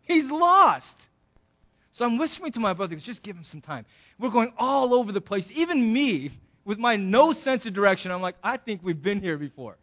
[0.02, 0.94] He's lost.
[1.92, 3.84] So I'm whispering to my brothers, just give him some time.
[4.18, 5.44] We're going all over the place.
[5.54, 6.32] Even me,
[6.64, 9.76] with my no sense of direction, I'm like, I think we've been here before.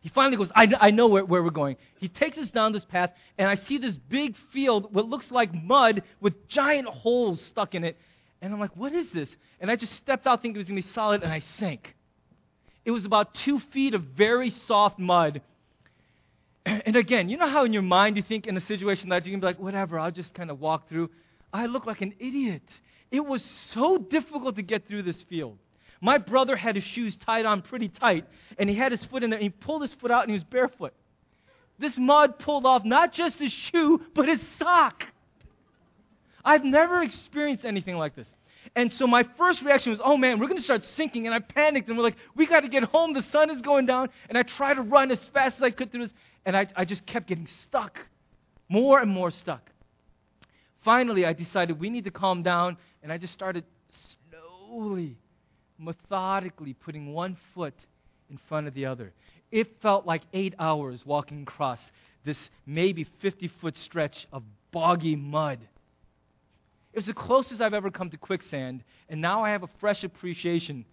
[0.00, 1.76] He finally goes, I, I know where, where we're going.
[1.98, 5.54] He takes us down this path, and I see this big field, what looks like
[5.54, 7.96] mud, with giant holes stuck in it.
[8.42, 9.30] And I'm like, what is this?
[9.60, 11.94] And I just stepped out thinking it was going to be solid, and I sank.
[12.84, 15.40] It was about two feet of very soft mud.
[16.66, 19.28] And again, you know how in your mind you think in a situation like that
[19.28, 21.10] you can be like, whatever, I'll just kind of walk through.
[21.52, 22.62] I look like an idiot.
[23.10, 25.58] It was so difficult to get through this field.
[26.00, 28.24] My brother had his shoes tied on pretty tight,
[28.58, 30.34] and he had his foot in there, and he pulled his foot out, and he
[30.34, 30.94] was barefoot.
[31.78, 35.04] This mud pulled off not just his shoe, but his sock.
[36.44, 38.28] I've never experienced anything like this.
[38.76, 41.26] And so my first reaction was, oh man, we're going to start sinking.
[41.26, 43.12] And I panicked and we're like, we got to get home.
[43.12, 44.10] The sun is going down.
[44.28, 46.14] And I tried to run as fast as I could through this.
[46.44, 47.98] And I, I just kept getting stuck,
[48.68, 49.70] more and more stuck.
[50.84, 52.76] Finally, I decided we need to calm down.
[53.02, 53.64] And I just started
[54.30, 55.16] slowly,
[55.78, 57.74] methodically putting one foot
[58.30, 59.12] in front of the other.
[59.50, 61.80] It felt like eight hours walking across
[62.24, 65.60] this maybe 50 foot stretch of boggy mud.
[66.94, 70.04] It was the closest I've ever come to quicksand, and now I have a fresh
[70.04, 70.84] appreciation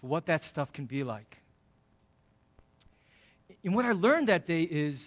[0.00, 1.36] for what that stuff can be like.
[3.62, 4.98] And what I learned that day is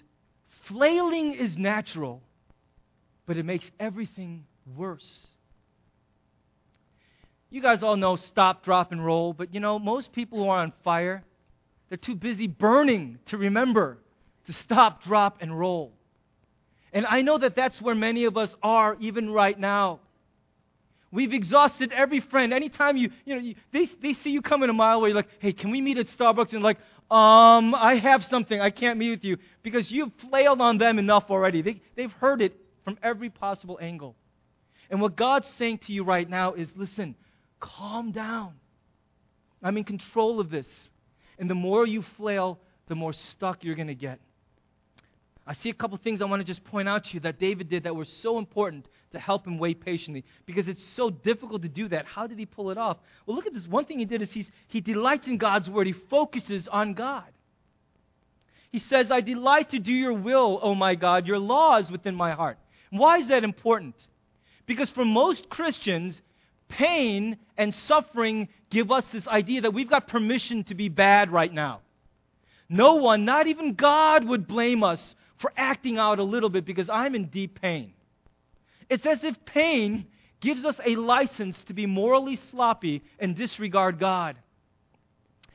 [0.70, 2.22] flailing is natural,
[3.26, 5.28] but it makes everything worse.
[7.50, 10.60] You guys all know stop, drop, and roll, but you know, most people who are
[10.60, 11.26] on fire,
[11.90, 13.98] they're too busy burning to remember
[14.46, 15.92] to stop, drop, and roll.
[16.94, 20.00] And I know that that's where many of us are even right now.
[21.12, 22.54] We've exhausted every friend.
[22.54, 25.30] Anytime you, you know, you, they, they see you coming a mile away, you're like,
[25.40, 26.54] hey, can we meet at Starbucks?
[26.54, 26.78] And like,
[27.10, 28.60] um, I have something.
[28.60, 31.62] I can't meet with you because you've flailed on them enough already.
[31.62, 34.16] They, they've heard it from every possible angle.
[34.90, 37.16] And what God's saying to you right now is listen,
[37.60, 38.54] calm down.
[39.64, 40.68] I'm in control of this.
[41.40, 44.20] And the more you flail, the more stuck you're going to get.
[45.46, 47.70] I see a couple things I want to just point out to you that David
[47.70, 51.70] did that were so important to help him wait patiently because it's so difficult to
[51.70, 52.06] do that.
[52.06, 52.98] How did he pull it off?
[53.26, 53.68] Well, look at this.
[53.68, 57.26] One thing he did is he's, he delights in God's word, he focuses on God.
[58.72, 61.26] He says, I delight to do your will, O my God.
[61.26, 62.58] Your law is within my heart.
[62.90, 63.96] Why is that important?
[64.66, 66.22] Because for most Christians,
[66.68, 71.52] pain and suffering give us this idea that we've got permission to be bad right
[71.52, 71.82] now.
[72.70, 76.90] No one, not even God, would blame us for acting out a little bit because
[76.90, 77.94] I'm in deep pain.
[78.90, 80.08] It's as if pain
[80.40, 84.38] gives us a license to be morally sloppy and disregard God.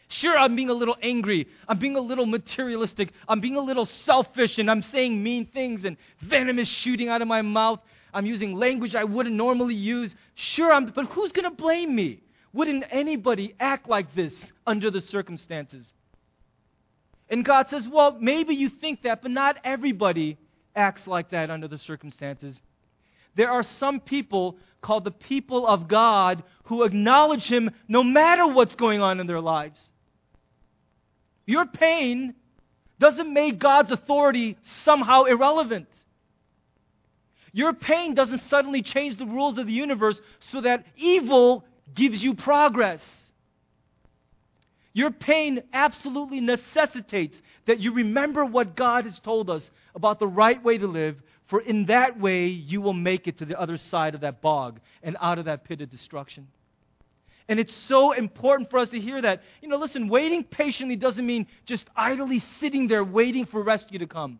[0.08, 1.48] Sure, I'm being a little angry.
[1.66, 3.12] I'm being a little materialistic.
[3.26, 7.22] I'm being a little selfish and I'm saying mean things and venom is shooting out
[7.22, 7.80] of my mouth.
[8.12, 10.14] I'm using language I wouldn't normally use.
[10.34, 12.20] Sure, I'm, but who's going to blame me?
[12.52, 14.34] Wouldn't anybody act like this
[14.66, 15.86] under the circumstances?
[17.30, 20.36] And God says, well, maybe you think that, but not everybody
[20.76, 22.60] acts like that under the circumstances.
[23.34, 28.74] There are some people called the people of God who acknowledge Him no matter what's
[28.74, 29.80] going on in their lives.
[31.46, 32.34] Your pain
[32.98, 35.88] doesn't make God's authority somehow irrelevant.
[37.52, 41.64] Your pain doesn't suddenly change the rules of the universe so that evil
[41.94, 43.02] gives you progress.
[44.94, 50.62] Your pain absolutely necessitates that you remember what God has told us about the right
[50.62, 54.14] way to live, for in that way you will make it to the other side
[54.14, 56.48] of that bog and out of that pit of destruction.
[57.48, 59.42] And it's so important for us to hear that.
[59.60, 64.06] You know, listen, waiting patiently doesn't mean just idly sitting there waiting for rescue to
[64.06, 64.38] come.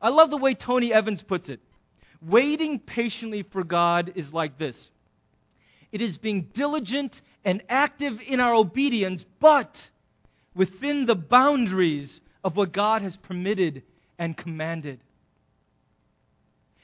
[0.00, 1.60] I love the way Tony Evans puts it.
[2.20, 4.90] Waiting patiently for God is like this
[5.92, 9.76] it is being diligent and active in our obedience, but
[10.54, 13.82] within the boundaries of what God has permitted
[14.18, 15.00] and commanded.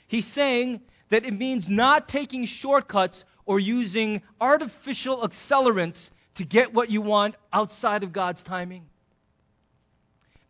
[0.09, 6.91] He's saying that it means not taking shortcuts or using artificial accelerants to get what
[6.91, 8.87] you want outside of God's timing.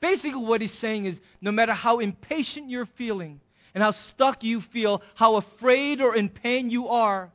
[0.00, 3.40] Basically, what he's saying is no matter how impatient you're feeling
[3.74, 7.32] and how stuck you feel, how afraid or in pain you are,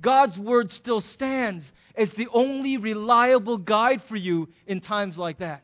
[0.00, 1.64] God's word still stands
[1.96, 5.62] as the only reliable guide for you in times like that.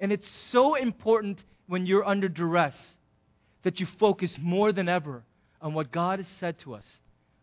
[0.00, 2.96] And it's so important when you're under duress
[3.62, 5.22] that you focus more than ever
[5.60, 6.84] on what God has said to us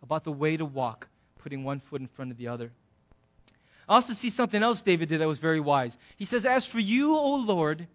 [0.02, 1.08] about the way to walk,
[1.40, 2.72] putting one foot in front of the other.
[3.88, 5.94] I also see something else David did that was very wise.
[6.18, 7.88] He says, As for you, O Lord,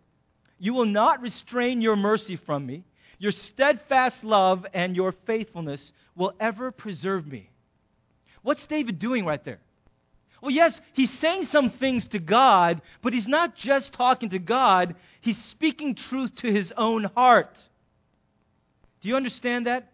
[0.58, 2.84] you will not restrain your mercy from me.
[3.18, 7.50] Your steadfast love and your faithfulness will ever preserve me.
[8.42, 9.60] What's David doing right there?
[10.40, 14.96] Well, yes, he's saying some things to God, but he's not just talking to God,
[15.20, 17.56] he's speaking truth to his own heart.
[19.02, 19.92] Do you understand that?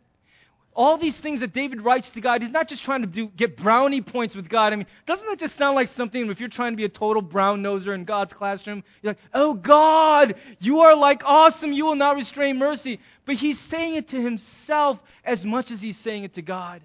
[0.78, 3.56] all these things that David writes to God, he's not just trying to do, get
[3.56, 4.72] brownie points with God.
[4.72, 7.20] I mean, doesn't that just sound like something if you're trying to be a total
[7.20, 8.84] brown noser in God's classroom?
[9.02, 13.00] You're like, oh God, you are like awesome, you will not restrain mercy.
[13.26, 16.80] But he's saying it to himself as much as he's saying it to God.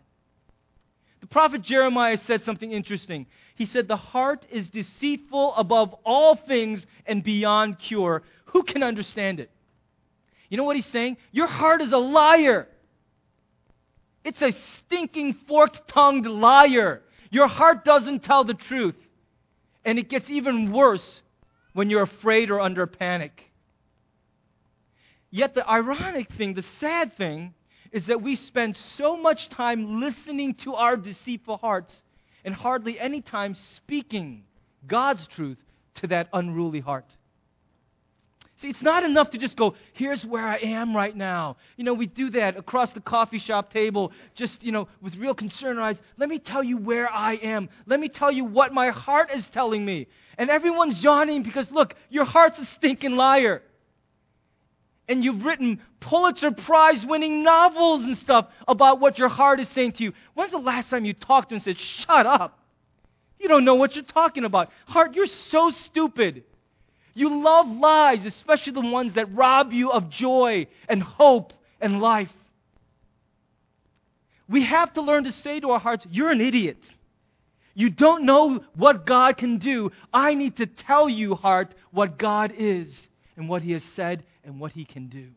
[1.21, 3.27] The prophet Jeremiah said something interesting.
[3.53, 8.23] He said, The heart is deceitful above all things and beyond cure.
[8.45, 9.51] Who can understand it?
[10.49, 11.17] You know what he's saying?
[11.32, 12.67] Your heart is a liar.
[14.23, 17.01] It's a stinking, forked tongued liar.
[17.29, 18.95] Your heart doesn't tell the truth.
[19.84, 21.21] And it gets even worse
[21.73, 23.51] when you're afraid or under panic.
[25.29, 27.56] Yet the ironic thing, the sad thing,
[27.91, 31.93] is that we spend so much time listening to our deceitful hearts
[32.45, 34.43] and hardly any time speaking
[34.88, 35.58] God's truth
[35.95, 37.06] to that unruly heart.
[38.69, 41.58] It's not enough to just go, here's where I am right now.
[41.78, 45.34] You know, we do that across the coffee shop table, just, you know, with real
[45.34, 45.97] concern eyes.
[46.17, 47.69] Let me tell you where I am.
[47.86, 50.08] Let me tell you what my heart is telling me.
[50.38, 53.62] And everyone's yawning because, look, your heart's a stinking liar.
[55.08, 59.93] And you've written Pulitzer Prize winning novels and stuff about what your heart is saying
[59.93, 60.13] to you.
[60.34, 62.60] When's the last time you talked to and said, shut up?
[63.39, 64.69] You don't know what you're talking about.
[64.88, 66.45] Heart, you're so stupid.
[67.13, 72.32] You love lies, especially the ones that rob you of joy and hope and life.
[74.49, 76.78] We have to learn to say to our hearts, You're an idiot.
[77.76, 79.91] You don't know what God can do.
[80.13, 82.88] I need to tell you, heart, what God is
[83.36, 85.30] and what He has said and what He can do.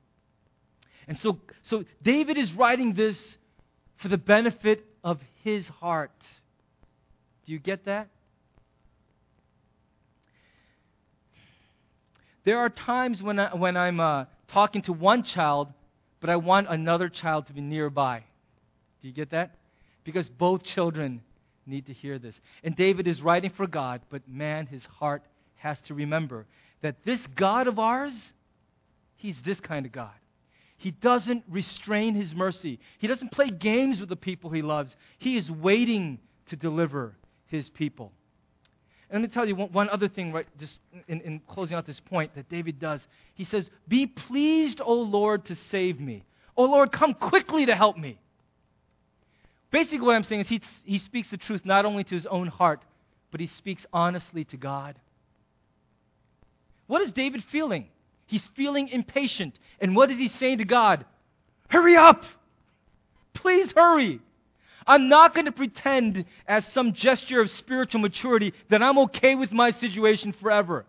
[1.08, 3.36] And so, so David is writing this
[3.96, 6.10] for the benefit of his heart.
[7.46, 8.08] Do you get that?
[12.46, 15.66] There are times when, I, when I'm uh, talking to one child,
[16.20, 18.22] but I want another child to be nearby.
[19.02, 19.56] Do you get that?
[20.04, 21.22] Because both children
[21.66, 22.36] need to hear this.
[22.62, 25.24] And David is writing for God, but man, his heart
[25.56, 26.46] has to remember
[26.82, 28.12] that this God of ours,
[29.16, 30.14] he's this kind of God.
[30.76, 32.78] He doesn't restrain his mercy.
[32.98, 34.94] He doesn't play games with the people he loves.
[35.18, 38.12] He is waiting to deliver his people.
[39.08, 41.86] And let me tell you one, one other thing, right, just in, in closing out
[41.86, 43.00] this point that David does.
[43.34, 46.24] He says, Be pleased, O Lord, to save me.
[46.56, 48.18] O Lord, come quickly to help me.
[49.70, 52.48] Basically, what I'm saying is he, he speaks the truth not only to his own
[52.48, 52.82] heart,
[53.30, 54.96] but he speaks honestly to God.
[56.86, 57.88] What is David feeling?
[58.26, 59.58] He's feeling impatient.
[59.80, 61.04] And what is he saying to God?
[61.68, 62.24] Hurry up!
[63.34, 64.20] Please hurry!
[64.86, 69.52] I'm not going to pretend as some gesture of spiritual maturity that I'm okay with
[69.52, 70.86] my situation forever.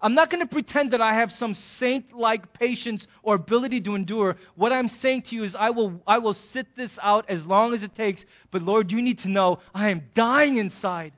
[0.00, 3.94] I'm not going to pretend that I have some saint like patience or ability to
[3.94, 4.36] endure.
[4.54, 7.72] What I'm saying to you is, I will, I will sit this out as long
[7.72, 8.24] as it takes.
[8.50, 11.12] But Lord, you need to know I am dying inside.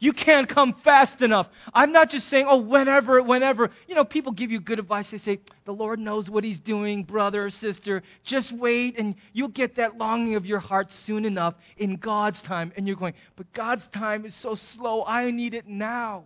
[0.00, 1.48] You can't come fast enough.
[1.74, 3.70] I'm not just saying, oh, whenever, whenever.
[3.88, 5.10] You know, people give you good advice.
[5.10, 8.04] They say, the Lord knows what He's doing, brother or sister.
[8.22, 12.72] Just wait, and you'll get that longing of your heart soon enough in God's time.
[12.76, 15.04] And you're going, but God's time is so slow.
[15.04, 16.24] I need it now.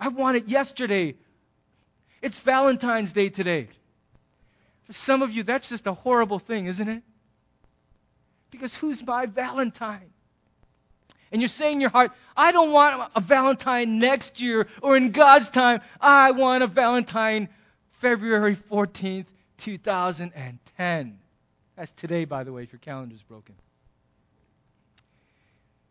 [0.00, 1.16] I want it yesterday.
[2.22, 3.68] It's Valentine's Day today.
[4.86, 7.02] For some of you, that's just a horrible thing, isn't it?
[8.50, 10.14] Because who's my Valentine?
[11.34, 15.12] and you're saying in your heart, I don't want a Valentine next year or in
[15.12, 15.80] God's time.
[16.00, 17.48] I want a Valentine
[18.00, 19.26] February 14th,
[19.64, 21.18] 2010.
[21.76, 23.54] That's today, by the way, if your calendar's broken.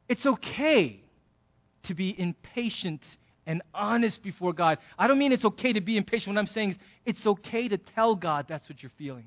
[0.08, 1.00] It's okay
[1.84, 3.02] to be impatient
[3.46, 4.78] and honest before God.
[4.98, 6.36] I don't mean it's okay to be impatient.
[6.36, 9.26] What I'm saying is it's okay to tell God that's what you're feeling.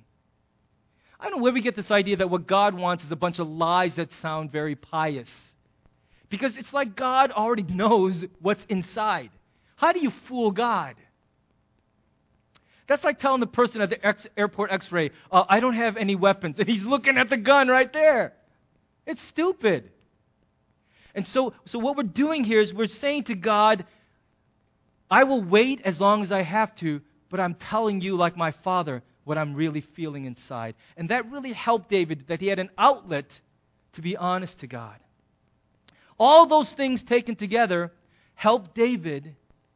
[1.19, 3.39] I don't know where we get this idea that what God wants is a bunch
[3.39, 5.29] of lies that sound very pious.
[6.29, 9.31] Because it's like God already knows what's inside.
[9.77, 10.97] How do you fool God?
[12.89, 15.97] That's like telling the person at the ex- airport x ray, uh, I don't have
[15.97, 16.57] any weapons.
[16.59, 18.33] And he's looking at the gun right there.
[19.07, 19.91] It's stupid.
[21.15, 23.87] And so, so what we're doing here is we're saying to God,
[25.11, 28.51] I will wait as long as I have to, but I'm telling you, like my
[28.51, 30.75] father, what I'm really feeling inside.
[30.97, 33.27] And that really helped David, that he had an outlet
[33.95, 34.97] to be honest to God.
[36.19, 37.93] All those things taken together
[38.35, 39.35] help David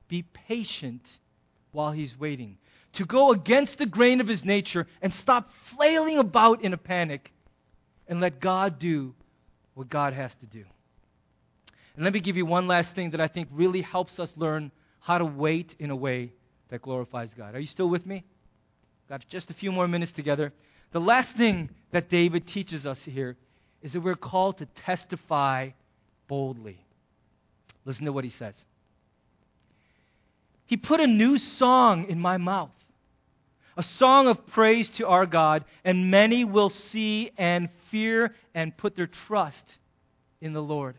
[0.08, 1.02] be patient
[1.72, 2.58] while he's waiting,
[2.94, 7.32] to go against the grain of his nature and stop flailing about in a panic
[8.08, 9.14] and let God do
[9.74, 10.64] what God has to do.
[11.94, 14.72] And let me give you one last thing that I think really helps us learn
[14.98, 16.32] how to wait in a way
[16.70, 17.54] that glorifies God.
[17.54, 18.24] Are you still with me?
[19.08, 20.52] Got just a few more minutes together.
[20.92, 23.36] The last thing that David teaches us here
[23.82, 25.70] is that we're called to testify
[26.30, 26.78] boldly.
[27.84, 28.54] Listen to what he says.
[30.64, 32.70] He put a new song in my mouth,
[33.76, 38.94] a song of praise to our God, and many will see and fear and put
[38.94, 39.64] their trust
[40.40, 40.94] in the Lord.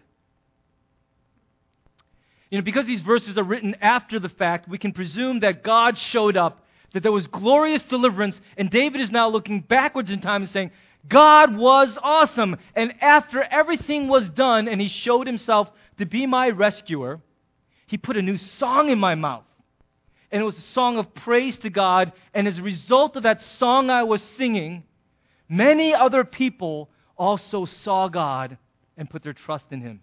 [2.49, 5.97] You know, because these verses are written after the fact, we can presume that God
[5.97, 10.41] showed up, that there was glorious deliverance, and David is now looking backwards in time
[10.41, 10.71] and saying,
[11.07, 12.57] God was awesome.
[12.75, 17.19] And after everything was done and he showed himself to be my rescuer,
[17.87, 19.43] he put a new song in my mouth.
[20.31, 22.13] And it was a song of praise to God.
[22.33, 24.83] And as a result of that song I was singing,
[25.49, 28.57] many other people also saw God
[28.95, 30.01] and put their trust in him.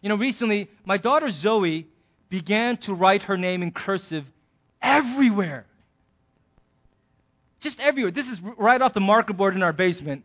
[0.00, 1.86] You know, recently, my daughter Zoe
[2.28, 4.24] began to write her name in cursive
[4.82, 5.66] everywhere.
[7.64, 8.12] Just everywhere.
[8.12, 10.22] This is right off the marker board in our basement.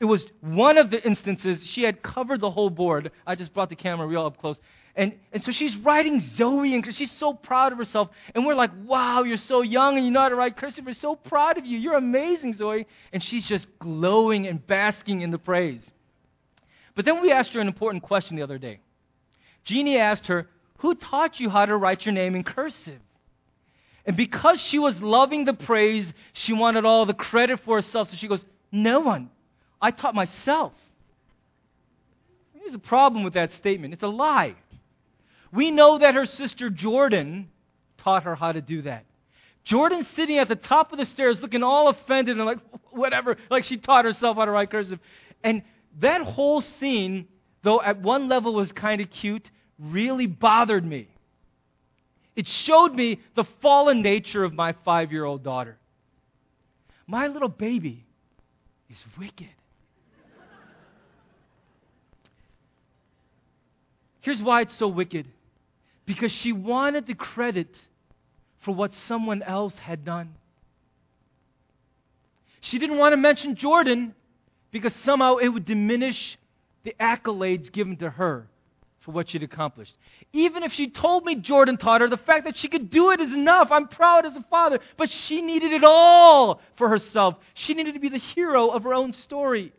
[0.00, 3.12] It was one of the instances she had covered the whole board.
[3.24, 4.60] I just brought the camera real up close.
[4.96, 8.08] And, and so she's writing Zoe, and she's so proud of herself.
[8.34, 10.84] And we're like, wow, you're so young and you know how to write cursive.
[10.84, 11.78] We're so proud of you.
[11.78, 12.88] You're amazing, Zoe.
[13.12, 15.82] And she's just glowing and basking in the praise.
[16.96, 18.80] But then we asked her an important question the other day.
[19.62, 22.98] Jeannie asked her, Who taught you how to write your name in cursive?
[24.06, 28.10] And because she was loving the praise, she wanted all the credit for herself.
[28.10, 29.30] So she goes, No one.
[29.80, 30.72] I taught myself.
[32.54, 34.54] Here's a problem with that statement it's a lie.
[35.52, 37.48] We know that her sister Jordan
[37.98, 39.04] taught her how to do that.
[39.64, 42.58] Jordan's sitting at the top of the stairs looking all offended and like,
[42.90, 44.98] whatever, like she taught herself how to write cursive.
[45.42, 45.62] And
[46.00, 47.26] that whole scene,
[47.62, 51.08] though at one level was kind of cute, really bothered me.
[52.40, 55.76] It showed me the fallen nature of my five year old daughter.
[57.06, 58.06] My little baby
[58.88, 59.50] is wicked.
[64.22, 65.26] Here's why it's so wicked
[66.06, 67.76] because she wanted the credit
[68.60, 70.32] for what someone else had done.
[72.62, 74.14] She didn't want to mention Jordan
[74.70, 76.38] because somehow it would diminish
[76.84, 78.48] the accolades given to her
[79.00, 79.96] for what she'd accomplished.
[80.32, 83.20] Even if she told me Jordan taught her, the fact that she could do it
[83.20, 83.68] is enough.
[83.70, 84.78] I'm proud as a father.
[84.96, 87.36] But she needed it all for herself.
[87.54, 89.72] She needed to be the hero of her own story.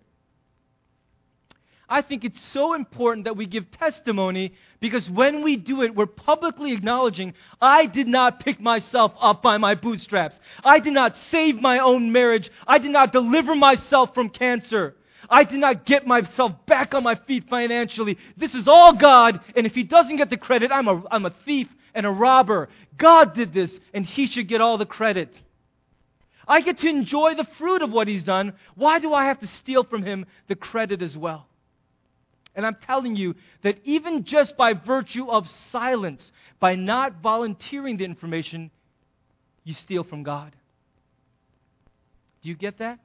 [1.87, 6.05] I think it's so important that we give testimony because when we do it, we're
[6.05, 10.39] publicly acknowledging I did not pick myself up by my bootstraps.
[10.63, 12.49] I did not save my own marriage.
[12.65, 14.95] I did not deliver myself from cancer.
[15.31, 18.17] I did not get myself back on my feet financially.
[18.35, 21.33] This is all God, and if He doesn't get the credit, I'm a, I'm a
[21.45, 22.67] thief and a robber.
[22.97, 25.41] God did this, and He should get all the credit.
[26.45, 28.53] I get to enjoy the fruit of what He's done.
[28.75, 31.47] Why do I have to steal from Him the credit as well?
[32.53, 36.29] And I'm telling you that even just by virtue of silence,
[36.59, 38.69] by not volunteering the information,
[39.63, 40.53] you steal from God.
[42.41, 42.99] Do you get that?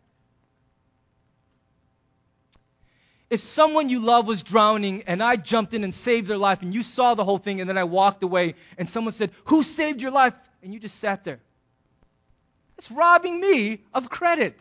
[3.28, 6.72] If someone you love was drowning and I jumped in and saved their life and
[6.72, 10.00] you saw the whole thing and then I walked away and someone said, Who saved
[10.00, 10.34] your life?
[10.62, 11.38] and you just sat there,
[12.76, 14.58] it's robbing me of credit.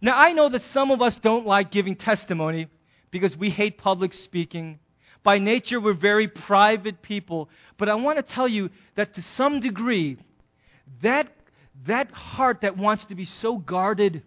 [0.00, 2.68] Now, I know that some of us don't like giving testimony
[3.10, 4.78] because we hate public speaking.
[5.22, 7.50] By nature, we're very private people.
[7.76, 10.16] But I want to tell you that to some degree,
[11.02, 11.28] that,
[11.86, 14.22] that heart that wants to be so guarded,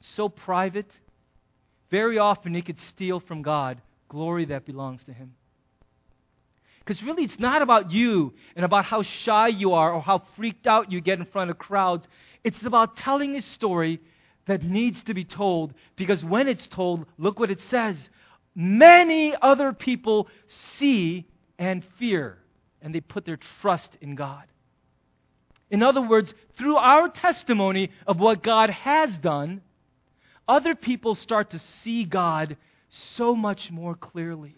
[0.00, 0.90] so private,
[1.90, 5.34] very often it could steal from God glory that belongs to Him.
[6.80, 10.66] Because really, it's not about you and about how shy you are or how freaked
[10.66, 12.08] out you get in front of crowds.
[12.44, 14.00] It's about telling a story
[14.46, 18.08] that needs to be told because when it's told, look what it says
[18.54, 20.26] many other people
[20.78, 21.24] see
[21.58, 22.38] and fear,
[22.82, 24.44] and they put their trust in God.
[25.70, 29.60] In other words, through our testimony of what God has done,
[30.48, 32.56] other people start to see God
[32.90, 34.56] so much more clearly.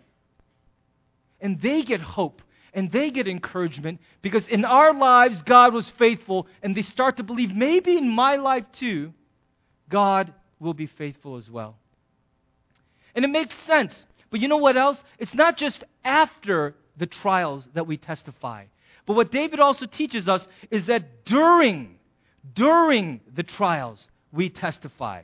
[1.41, 6.47] And they get hope and they get encouragement because in our lives, God was faithful,
[6.62, 9.12] and they start to believe maybe in my life too,
[9.88, 11.76] God will be faithful as well.
[13.14, 14.05] And it makes sense.
[14.30, 15.03] But you know what else?
[15.18, 18.66] It's not just after the trials that we testify.
[19.07, 21.99] But what David also teaches us is that during,
[22.55, 25.22] during the trials, we testify.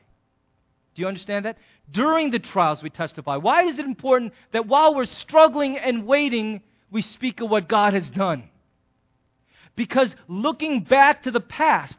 [0.96, 1.58] Do you understand that?
[1.90, 3.36] During the trials, we testify.
[3.36, 7.92] Why is it important that while we're struggling and waiting, we speak of what God
[7.92, 8.44] has done?
[9.76, 11.98] Because looking back to the past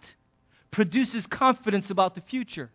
[0.71, 2.71] produces confidence about the future.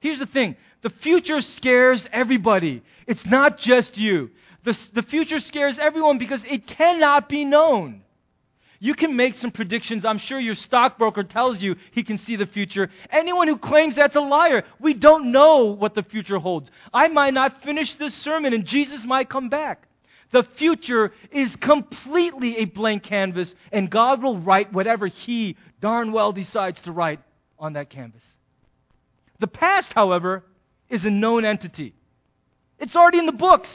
[0.00, 4.30] Here's the thing the future scares everybody, it's not just you.
[4.64, 8.02] The, the future scares everyone because it cannot be known.
[8.78, 10.04] You can make some predictions.
[10.04, 12.90] I'm sure your stockbroker tells you he can see the future.
[13.10, 14.64] Anyone who claims that's a liar.
[14.80, 16.70] We don't know what the future holds.
[16.92, 19.86] I might not finish this sermon and Jesus might come back.
[20.32, 26.32] The future is completely a blank canvas, and God will write whatever He darn well
[26.32, 27.20] decides to write
[27.58, 28.22] on that canvas.
[29.38, 30.44] The past, however,
[30.88, 31.94] is a known entity.
[32.78, 33.70] It's already in the books.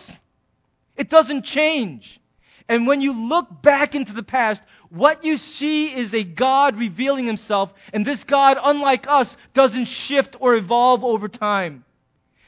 [0.96, 2.21] It doesn't change.
[2.70, 7.26] And when you look back into the past, what you see is a God revealing
[7.26, 11.86] himself, and this God, unlike us, doesn't shift or evolve over time.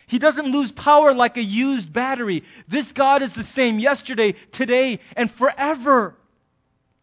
[0.07, 2.43] He doesn't lose power like a used battery.
[2.67, 6.15] This God is the same yesterday, today, and forever.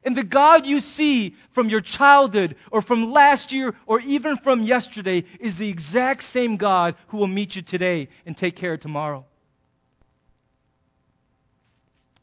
[0.03, 4.63] And the God you see from your childhood or from last year or even from
[4.63, 8.81] yesterday is the exact same God who will meet you today and take care of
[8.81, 9.27] tomorrow.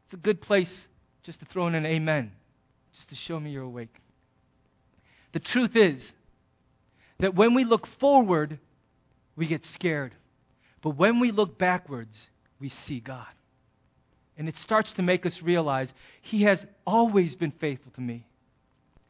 [0.07, 0.71] It's a good place
[1.23, 2.31] just to throw in an amen,
[2.95, 3.93] just to show me you're awake.
[5.33, 6.01] The truth is
[7.19, 8.57] that when we look forward,
[9.35, 10.13] we get scared.
[10.81, 12.15] But when we look backwards,
[12.57, 13.27] we see God.
[14.37, 15.89] And it starts to make us realize
[16.21, 18.25] He has always been faithful to me.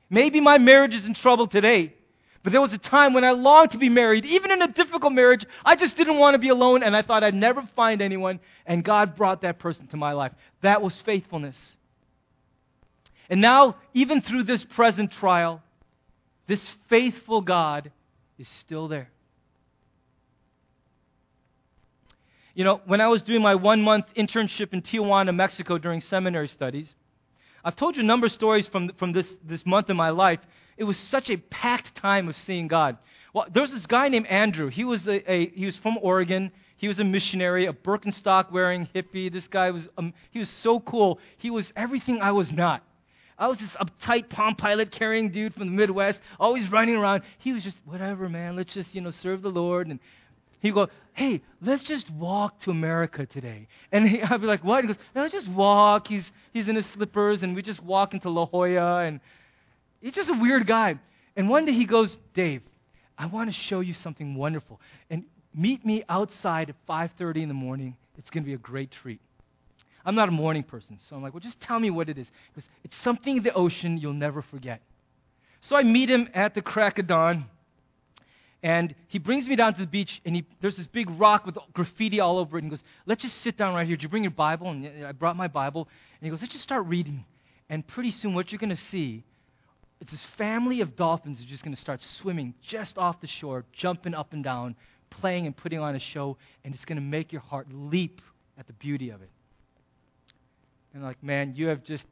[0.10, 1.94] Maybe my marriage is in trouble today,
[2.48, 4.24] but there was a time when I longed to be married.
[4.24, 7.22] Even in a difficult marriage, I just didn't want to be alone, and I thought
[7.22, 10.32] I'd never find anyone, and God brought that person to my life.
[10.62, 11.58] That was faithfulness.
[13.30, 15.62] And now, even through this present trial,
[16.48, 17.92] this faithful God
[18.40, 19.10] is still there.
[22.56, 26.48] You know, when I was doing my one month internship in Tijuana, Mexico during seminary
[26.48, 26.88] studies,
[27.66, 30.40] I've told you a number of stories from, from this, this month in my life.
[30.78, 32.98] It was such a packed time of seeing God.
[33.34, 34.70] Well, there was this guy named Andrew.
[34.70, 36.52] He was, a, a he was from Oregon.
[36.78, 39.32] He was a missionary, a Birkenstock wearing hippie.
[39.32, 41.20] This guy was, um, he was so cool.
[41.38, 42.84] He was everything I was not.
[43.40, 47.24] I was this uptight Palm Pilot carrying dude from the Midwest, always running around.
[47.38, 49.88] He was just, whatever, man, let's just, you know, serve the Lord.
[49.88, 50.00] And
[50.60, 53.68] He'd go, hey, let's just walk to America today.
[53.92, 54.84] And he, I'd be like, what?
[54.84, 56.08] He goes, no, let's just walk.
[56.08, 59.06] He's, he's in his slippers, and we just walk into La Jolla.
[59.06, 59.20] And
[60.02, 61.00] he's just a weird guy.
[61.36, 62.62] And one day he goes, Dave,
[63.18, 64.80] I want to show you something wonderful.
[65.10, 65.24] And
[65.54, 67.96] meet me outside at 5.30 in the morning.
[68.18, 69.22] It's going to be a great treat.
[70.06, 72.28] I'm not a morning person, so I'm like, well, just tell me what it is.
[72.54, 74.82] Because it's something in the ocean you'll never forget.
[75.62, 77.46] So I meet him at the crack of dawn.
[78.64, 81.58] And he brings me down to the beach, and he, there's this big rock with
[81.74, 82.64] graffiti all over it.
[82.64, 83.96] And he goes, Let's just sit down right here.
[83.96, 84.72] Did you bring your Bible?
[84.72, 85.88] And I brought my Bible.
[86.20, 87.24] And he goes, Let's just start reading.
[87.70, 89.24] And pretty soon, what you're going to see
[90.00, 93.66] is this family of dolphins are just going to start swimming just off the shore,
[93.74, 94.76] jumping up and down,
[95.10, 96.38] playing and putting on a show.
[96.64, 98.22] And it's going to make your heart leap
[98.58, 99.30] at the beauty of it.
[100.94, 102.06] And like, man, you have just,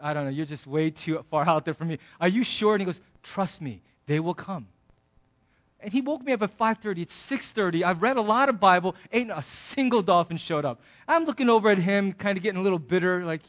[0.00, 1.98] I don't know, you're just way too far out there for me.
[2.20, 2.74] Are you sure?
[2.74, 4.68] And he goes, Trust me, they will come.
[5.80, 7.02] And he woke me up at 5:30.
[7.02, 7.84] It's 6:30.
[7.84, 8.94] I've read a lot of Bible.
[9.12, 10.80] Ain't a single dolphin showed up.
[11.06, 13.42] I'm looking over at him, kind of getting a little bitter, like,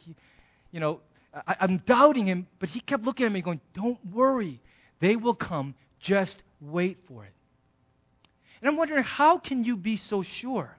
[0.70, 1.00] you know,
[1.46, 2.46] I, I'm doubting him.
[2.58, 4.60] But he kept looking at me, going, "Don't worry,
[5.00, 5.74] they will come.
[6.00, 7.32] Just wait for it."
[8.60, 10.76] And I'm wondering, how can you be so sure?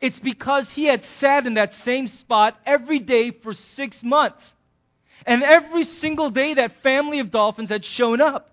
[0.00, 4.44] It's because he had sat in that same spot every day for six months.
[5.26, 8.50] And every single day, that family of dolphins had shown up.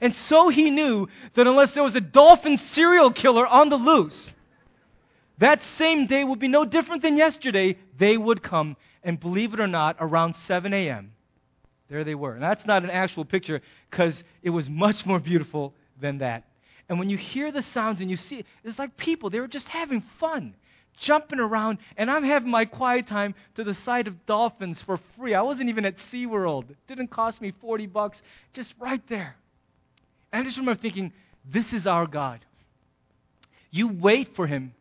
[0.00, 4.32] And so he knew that unless there was a dolphin serial killer on the loose,
[5.38, 7.78] that same day would be no different than yesterday.
[7.98, 11.12] They would come, and believe it or not, around 7 a.m.,
[11.88, 12.32] there they were.
[12.32, 16.44] And that's not an actual picture because it was much more beautiful than that.
[16.88, 19.48] And when you hear the sounds and you see it, it's like people, they were
[19.48, 20.54] just having fun,
[20.98, 21.78] jumping around.
[21.96, 25.34] And I'm having my quiet time to the sight of dolphins for free.
[25.34, 26.70] I wasn't even at SeaWorld.
[26.70, 28.20] It didn't cost me 40 bucks,
[28.52, 29.36] just right there.
[30.32, 31.12] And I just remember thinking,
[31.50, 32.40] this is our God.
[33.70, 34.74] You wait for him,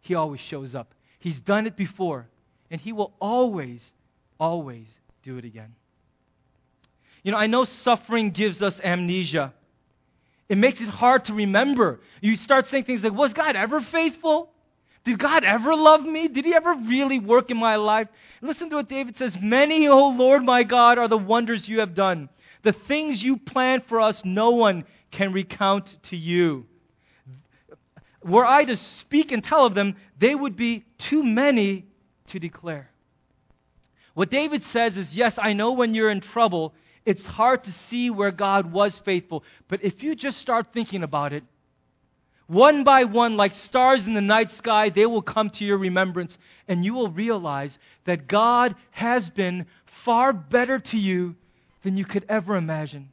[0.00, 0.92] he always shows up.
[1.18, 2.26] He's done it before,
[2.70, 3.80] and he will always,
[4.38, 4.86] always
[5.22, 5.74] do it again.
[7.22, 9.52] You know, I know suffering gives us amnesia.
[10.48, 12.00] It makes it hard to remember.
[12.20, 14.50] You start saying things like, Was God ever faithful?
[15.04, 16.28] Did God ever love me?
[16.28, 18.08] Did He ever really work in my life?
[18.42, 21.94] listen to what David says Many, O Lord my God, are the wonders you have
[21.94, 22.28] done.
[22.62, 26.66] The things you plan for us, no one can recount to you.
[28.22, 31.86] Were I to speak and tell of them, they would be too many
[32.28, 32.90] to declare.
[34.14, 36.72] What David says is yes, I know when you're in trouble,
[37.04, 39.44] it's hard to see where God was faithful.
[39.68, 41.44] But if you just start thinking about it,
[42.46, 46.36] one by one, like stars in the night sky, they will come to your remembrance,
[46.68, 49.66] and you will realize that God has been
[50.04, 51.34] far better to you
[51.82, 53.10] than you could ever imagine.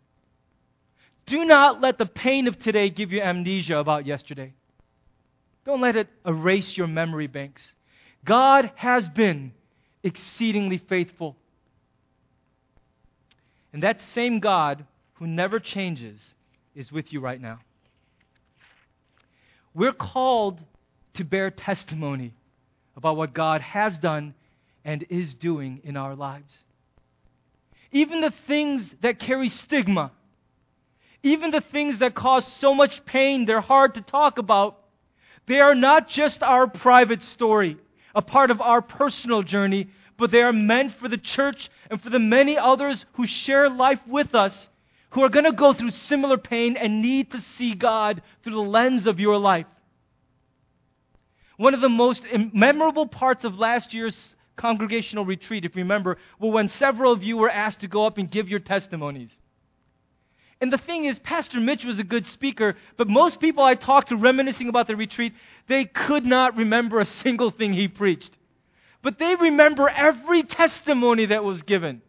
[1.25, 4.53] Do not let the pain of today give you amnesia about yesterday.
[5.65, 7.61] Don't let it erase your memory banks.
[8.25, 9.53] God has been
[10.03, 11.35] exceedingly faithful.
[13.71, 16.19] And that same God who never changes
[16.75, 17.59] is with you right now.
[19.73, 20.59] We're called
[21.15, 22.33] to bear testimony
[22.95, 24.35] about what God has done
[24.85, 26.53] and is doing in our lives
[27.93, 30.11] even the things that carry stigma,
[31.21, 34.79] even the things that cause so much pain, they're hard to talk about.
[35.47, 37.77] They are not just our private story,
[38.15, 42.09] a part of our personal journey, but they are meant for the church and for
[42.09, 44.67] the many others who share life with us
[45.13, 48.59] who are going to go through similar pain and need to see God through the
[48.59, 49.67] lens of your life.
[51.57, 56.51] One of the most memorable parts of last year's congregational retreat, if you remember, were
[56.51, 59.29] when several of you were asked to go up and give your testimonies.
[60.61, 64.09] And the thing is, Pastor Mitch was a good speaker, but most people I talked
[64.09, 65.33] to reminiscing about the retreat,
[65.67, 68.31] they could not remember a single thing he preached.
[69.01, 72.01] But they remember every testimony that was given.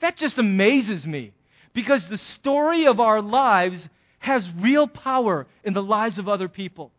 [0.00, 1.32] That just amazes me
[1.72, 3.88] because the story of our lives
[4.18, 6.92] has real power in the lives of other people.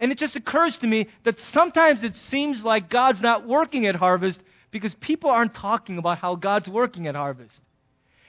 [0.00, 3.94] And it just occurs to me that sometimes it seems like God's not working at
[3.94, 4.40] Harvest
[4.70, 7.60] because people aren't talking about how God's working at Harvest.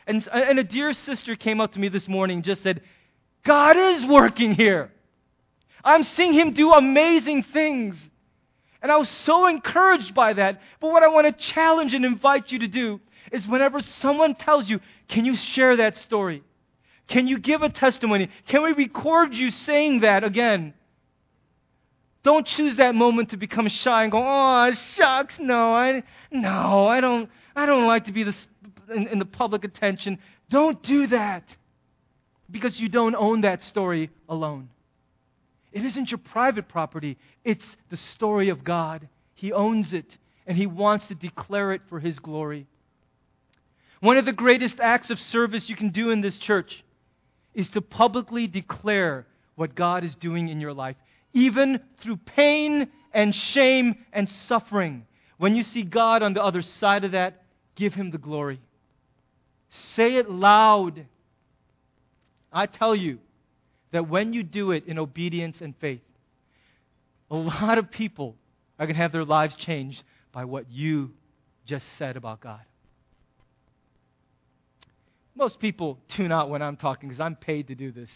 [0.08, 2.82] And, and a dear sister came up to me this morning and just said,
[3.43, 4.91] God is working here.
[5.84, 7.95] I'm seeing him do amazing things.
[8.82, 10.62] And I was so encouraged by that.
[10.80, 12.99] But what I want to challenge and invite you to do
[13.32, 16.43] is whenever someone tells you, Can you share that story?
[17.08, 18.30] Can you give a testimony?
[18.47, 20.74] Can we record you saying that again?
[22.24, 26.01] Don't choose that moment to become shy and go, "Oh, shucks, no, I,
[26.32, 28.36] no, I don't, I don't like to be the,
[28.90, 30.20] in, in the public attention."
[30.50, 31.44] Don't do that
[32.50, 34.70] because you don't own that story alone.
[35.72, 39.08] It isn't your private property; it's the story of God.
[39.34, 40.18] He owns it,
[40.48, 42.68] and He wants to declare it for His glory.
[44.00, 46.84] One of the greatest acts of service you can do in this church
[47.54, 49.26] is to publicly declare
[49.56, 50.98] what God is doing in your life
[51.36, 55.06] even through pain and shame and suffering.
[55.38, 57.44] When you see God on the other side of that,
[57.76, 58.60] give Him the glory.
[59.96, 61.06] Say it loud.
[62.52, 63.20] I tell you
[63.92, 66.02] that when you do it in obedience and faith,
[67.32, 68.36] a lot of people
[68.78, 71.12] are going to have their lives changed by what you
[71.66, 72.62] just said about God.
[75.36, 78.10] Most people tune out when I'm talking because I'm paid to do this.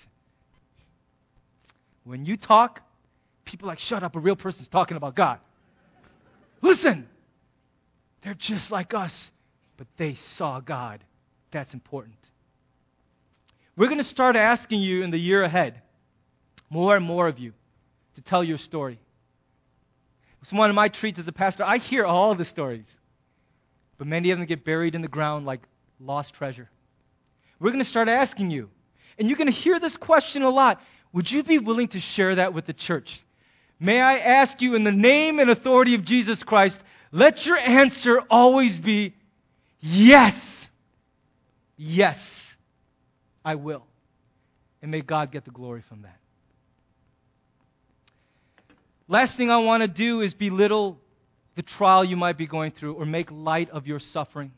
[2.03, 2.81] When you talk,
[3.43, 5.39] people like, shut up, a real person's talking about God.
[6.61, 7.07] Listen,
[8.23, 9.31] they're just like us,
[9.77, 11.03] but they saw God.
[11.51, 12.15] That's important.
[13.75, 15.81] We're going to start asking you in the year ahead,
[16.69, 17.53] more and more of you,
[18.15, 18.99] to tell your story.
[20.41, 21.63] It's one of my treats as a pastor.
[21.63, 22.85] I hear all the stories,
[23.97, 25.61] but many of them get buried in the ground like
[25.99, 26.69] lost treasure.
[27.59, 28.69] We're going to start asking you,
[29.17, 30.81] and you're going to hear this question a lot.
[31.13, 33.21] Would you be willing to share that with the church?
[33.79, 36.77] May I ask you, in the name and authority of Jesus Christ,
[37.11, 39.15] let your answer always be
[39.79, 40.35] yes.
[41.81, 42.17] Yes,
[43.45, 43.85] I will.
[44.81, 46.19] And may God get the glory from that.
[49.07, 50.99] Last thing I want to do is belittle
[51.55, 54.51] the trial you might be going through or make light of your suffering.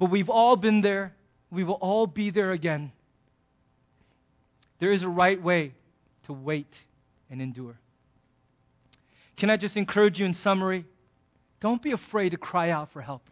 [0.00, 1.14] But we've all been there.
[1.52, 2.90] We will all be there again.
[4.80, 5.72] There is a right way
[6.26, 6.72] to wait
[7.30, 7.78] and endure.
[9.36, 10.84] Can I just encourage you in summary?
[11.60, 13.22] Don't be afraid to cry out for help.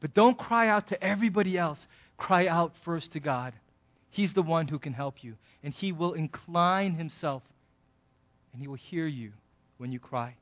[0.00, 1.86] But don't cry out to everybody else.
[2.16, 3.54] Cry out first to God.
[4.10, 7.42] He's the one who can help you, and He will incline Himself,
[8.52, 9.32] and He will hear you
[9.78, 10.36] when you cry.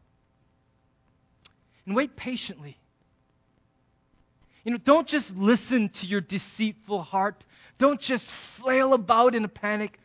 [1.87, 2.79] And wait patiently.
[4.65, 7.45] You know, don't just listen to your deceitful heart.
[7.79, 8.29] Don't just
[8.59, 9.99] flail about in a panic.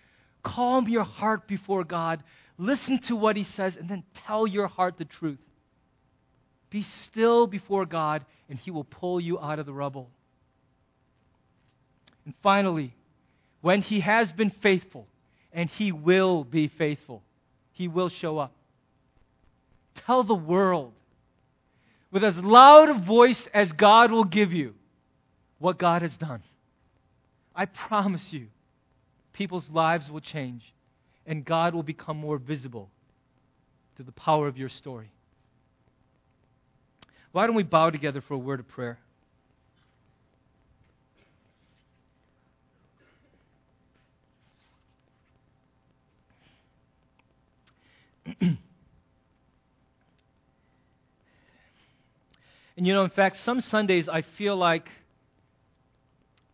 [0.43, 2.23] Calm your heart before God.
[2.57, 5.39] Listen to what he says and then tell your heart the truth.
[6.69, 10.09] Be still before God, and he will pull you out of the rubble.
[12.25, 12.93] And finally,
[13.61, 15.07] when he has been faithful,
[15.51, 17.23] and he will be faithful,
[17.71, 18.53] he will show up.
[20.05, 20.93] Tell the world
[22.11, 24.73] with as loud a voice as God will give you
[25.59, 26.41] what God has done.
[27.55, 28.47] I promise you,
[29.33, 30.73] people's lives will change
[31.25, 32.89] and God will become more visible
[33.97, 35.11] to the power of your story.
[37.31, 38.97] Why don't we bow together for a word of prayer?
[48.41, 48.57] and
[52.77, 54.89] you know, in fact, some Sundays I feel like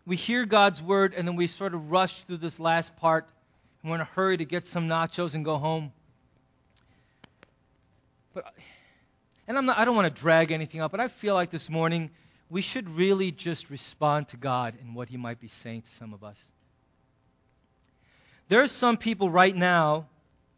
[0.06, 3.28] we hear God's word and then we sort of rush through this last part
[3.82, 5.92] and we're in a hurry to get some nachos and go home.
[8.34, 8.46] But,
[9.48, 11.70] and I'm not, I don't want to drag anything up, but I feel like this
[11.70, 12.10] morning
[12.50, 16.14] we should really just respond to God and what He might be saying to some
[16.14, 16.38] of us.
[18.50, 20.08] There are some people right now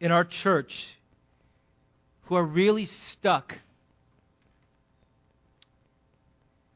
[0.00, 0.74] in our church
[2.22, 3.56] who are really stuck.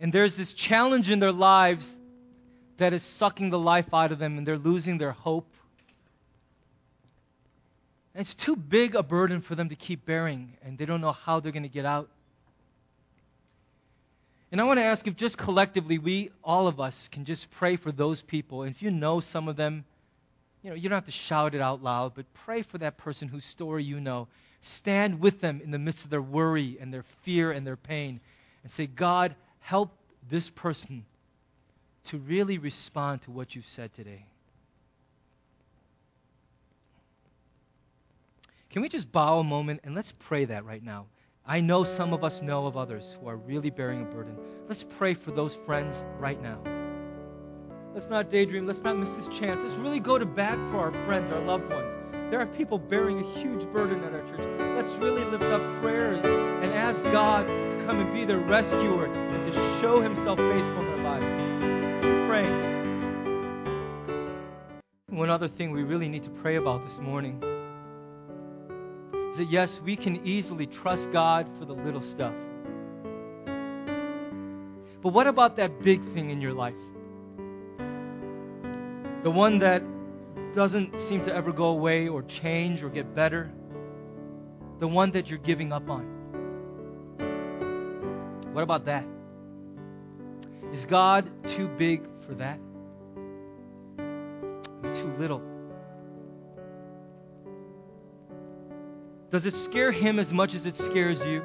[0.00, 1.86] And there's this challenge in their lives
[2.78, 5.46] that is sucking the life out of them, and they're losing their hope.
[8.14, 11.40] It's too big a burden for them to keep bearing, and they don't know how
[11.40, 12.08] they're going to get out.
[14.50, 17.76] And I want to ask if just collectively we, all of us, can just pray
[17.76, 18.62] for those people.
[18.62, 19.86] And if you know some of them,
[20.62, 23.28] you know, you don't have to shout it out loud, but pray for that person
[23.28, 24.28] whose story you know.
[24.60, 28.20] Stand with them in the midst of their worry and their fear and their pain
[28.62, 29.90] and say, God, help
[30.30, 31.06] this person
[32.10, 34.26] to really respond to what you've said today.
[38.72, 41.04] Can we just bow a moment and let's pray that right now?
[41.44, 44.34] I know some of us know of others who are really bearing a burden.
[44.66, 46.58] Let's pray for those friends right now.
[47.94, 48.66] Let's not daydream.
[48.66, 49.60] Let's not miss this chance.
[49.62, 51.84] Let's really go to bat for our friends, our loved ones.
[52.30, 54.40] There are people bearing a huge burden at our church.
[54.74, 59.52] Let's really lift up prayers and ask God to come and be their rescuer and
[59.52, 61.28] to show Himself faithful in our lives.
[62.00, 62.56] Keep praying.
[65.10, 67.38] One other thing we really need to pray about this morning
[69.32, 72.34] is that yes, we can easily trust God for the little stuff.
[75.02, 76.74] But what about that big thing in your life?
[79.22, 79.82] The one that
[80.54, 83.50] doesn't seem to ever go away or change or get better?
[84.80, 86.04] The one that you're giving up on?
[88.52, 89.04] What about that?
[90.74, 92.58] Is God too big for that?
[93.96, 95.51] Too little?
[99.32, 101.42] Does it scare him as much as it scares you?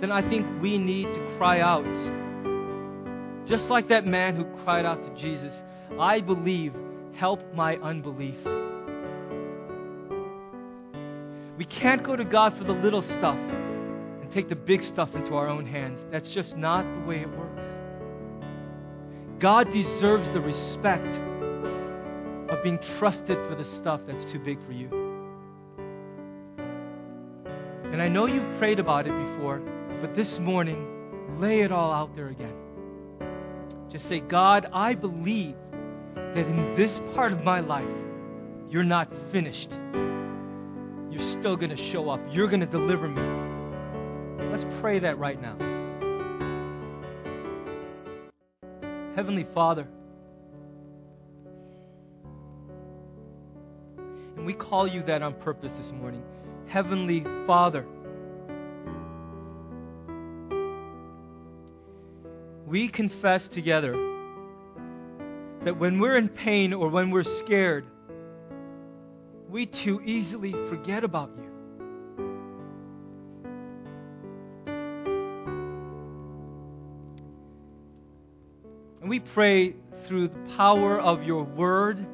[0.00, 1.86] Then I think we need to cry out.
[3.46, 5.54] Just like that man who cried out to Jesus,
[6.00, 6.74] I believe,
[7.14, 8.38] help my unbelief.
[11.56, 15.36] We can't go to God for the little stuff and take the big stuff into
[15.36, 16.00] our own hands.
[16.10, 17.64] That's just not the way it works.
[19.38, 21.29] God deserves the respect
[22.62, 24.88] being trusted for the stuff that's too big for you.
[27.92, 29.58] And I know you've prayed about it before,
[30.00, 32.54] but this morning, lay it all out there again.
[33.90, 35.56] Just say, God, I believe
[36.14, 37.88] that in this part of my life,
[38.68, 39.70] you're not finished.
[41.10, 42.20] You're still going to show up.
[42.30, 44.50] You're going to deliver me.
[44.52, 45.56] Let's pray that right now.
[49.16, 49.88] Heavenly Father,
[54.50, 56.24] we call you that on purpose this morning.
[56.66, 57.86] Heavenly Father.
[62.66, 63.92] We confess together
[65.64, 67.86] that when we're in pain or when we're scared,
[69.48, 71.44] we too easily forget about you.
[79.00, 79.76] And we pray
[80.08, 82.04] through the power of your word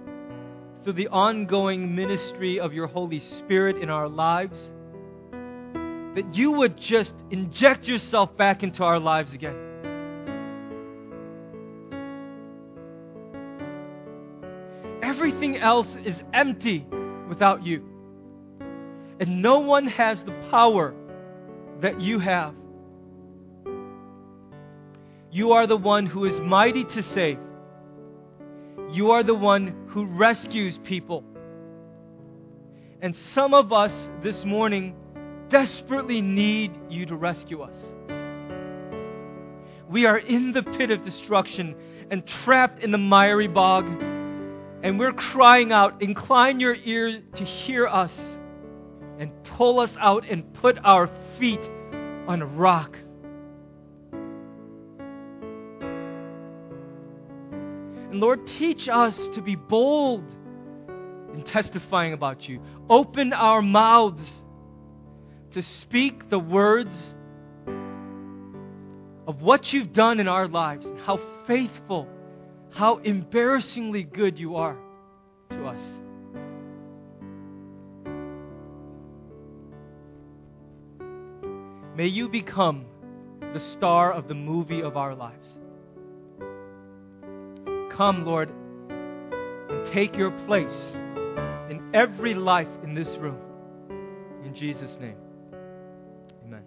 [0.87, 4.57] through the ongoing ministry of your Holy Spirit in our lives,
[6.14, 9.57] that you would just inject yourself back into our lives again.
[15.03, 16.87] Everything else is empty
[17.28, 17.82] without you.
[19.18, 20.95] And no one has the power
[21.80, 22.55] that you have.
[25.32, 27.41] You are the one who is mighty to save.
[28.91, 31.24] You are the one who rescues people.
[33.03, 34.95] And some of us this morning
[35.49, 37.76] desperately need you to rescue us.
[39.89, 41.76] We are in the pit of destruction
[42.11, 43.87] and trapped in the miry bog,
[44.82, 48.12] and we're crying out, Incline your ears to hear us,
[49.18, 51.61] and pull us out and put our feet
[52.26, 52.97] on a rock.
[58.17, 60.25] And Lord, teach us to be bold
[61.35, 62.62] in testifying about you.
[62.89, 64.27] Open our mouths
[65.51, 66.97] to speak the words
[69.27, 72.09] of what you've done in our lives and how faithful,
[72.71, 74.79] how embarrassingly good you are
[75.51, 75.83] to us.
[81.95, 82.87] May you become
[83.53, 85.59] the star of the movie of our lives.
[87.97, 88.51] Come, Lord,
[88.90, 90.68] and take your place
[91.70, 93.38] in every life in this room.
[94.44, 95.16] In Jesus' name.
[96.44, 96.62] Amen.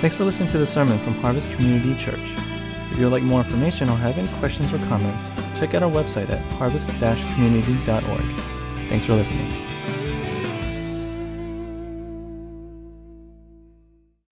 [0.00, 2.20] Thanks for listening to the sermon from Harvest Community Church.
[2.92, 5.24] If you would like more information or have any questions or comments,
[5.58, 8.88] check out our website at harvest-community.org.
[8.88, 9.67] Thanks for listening.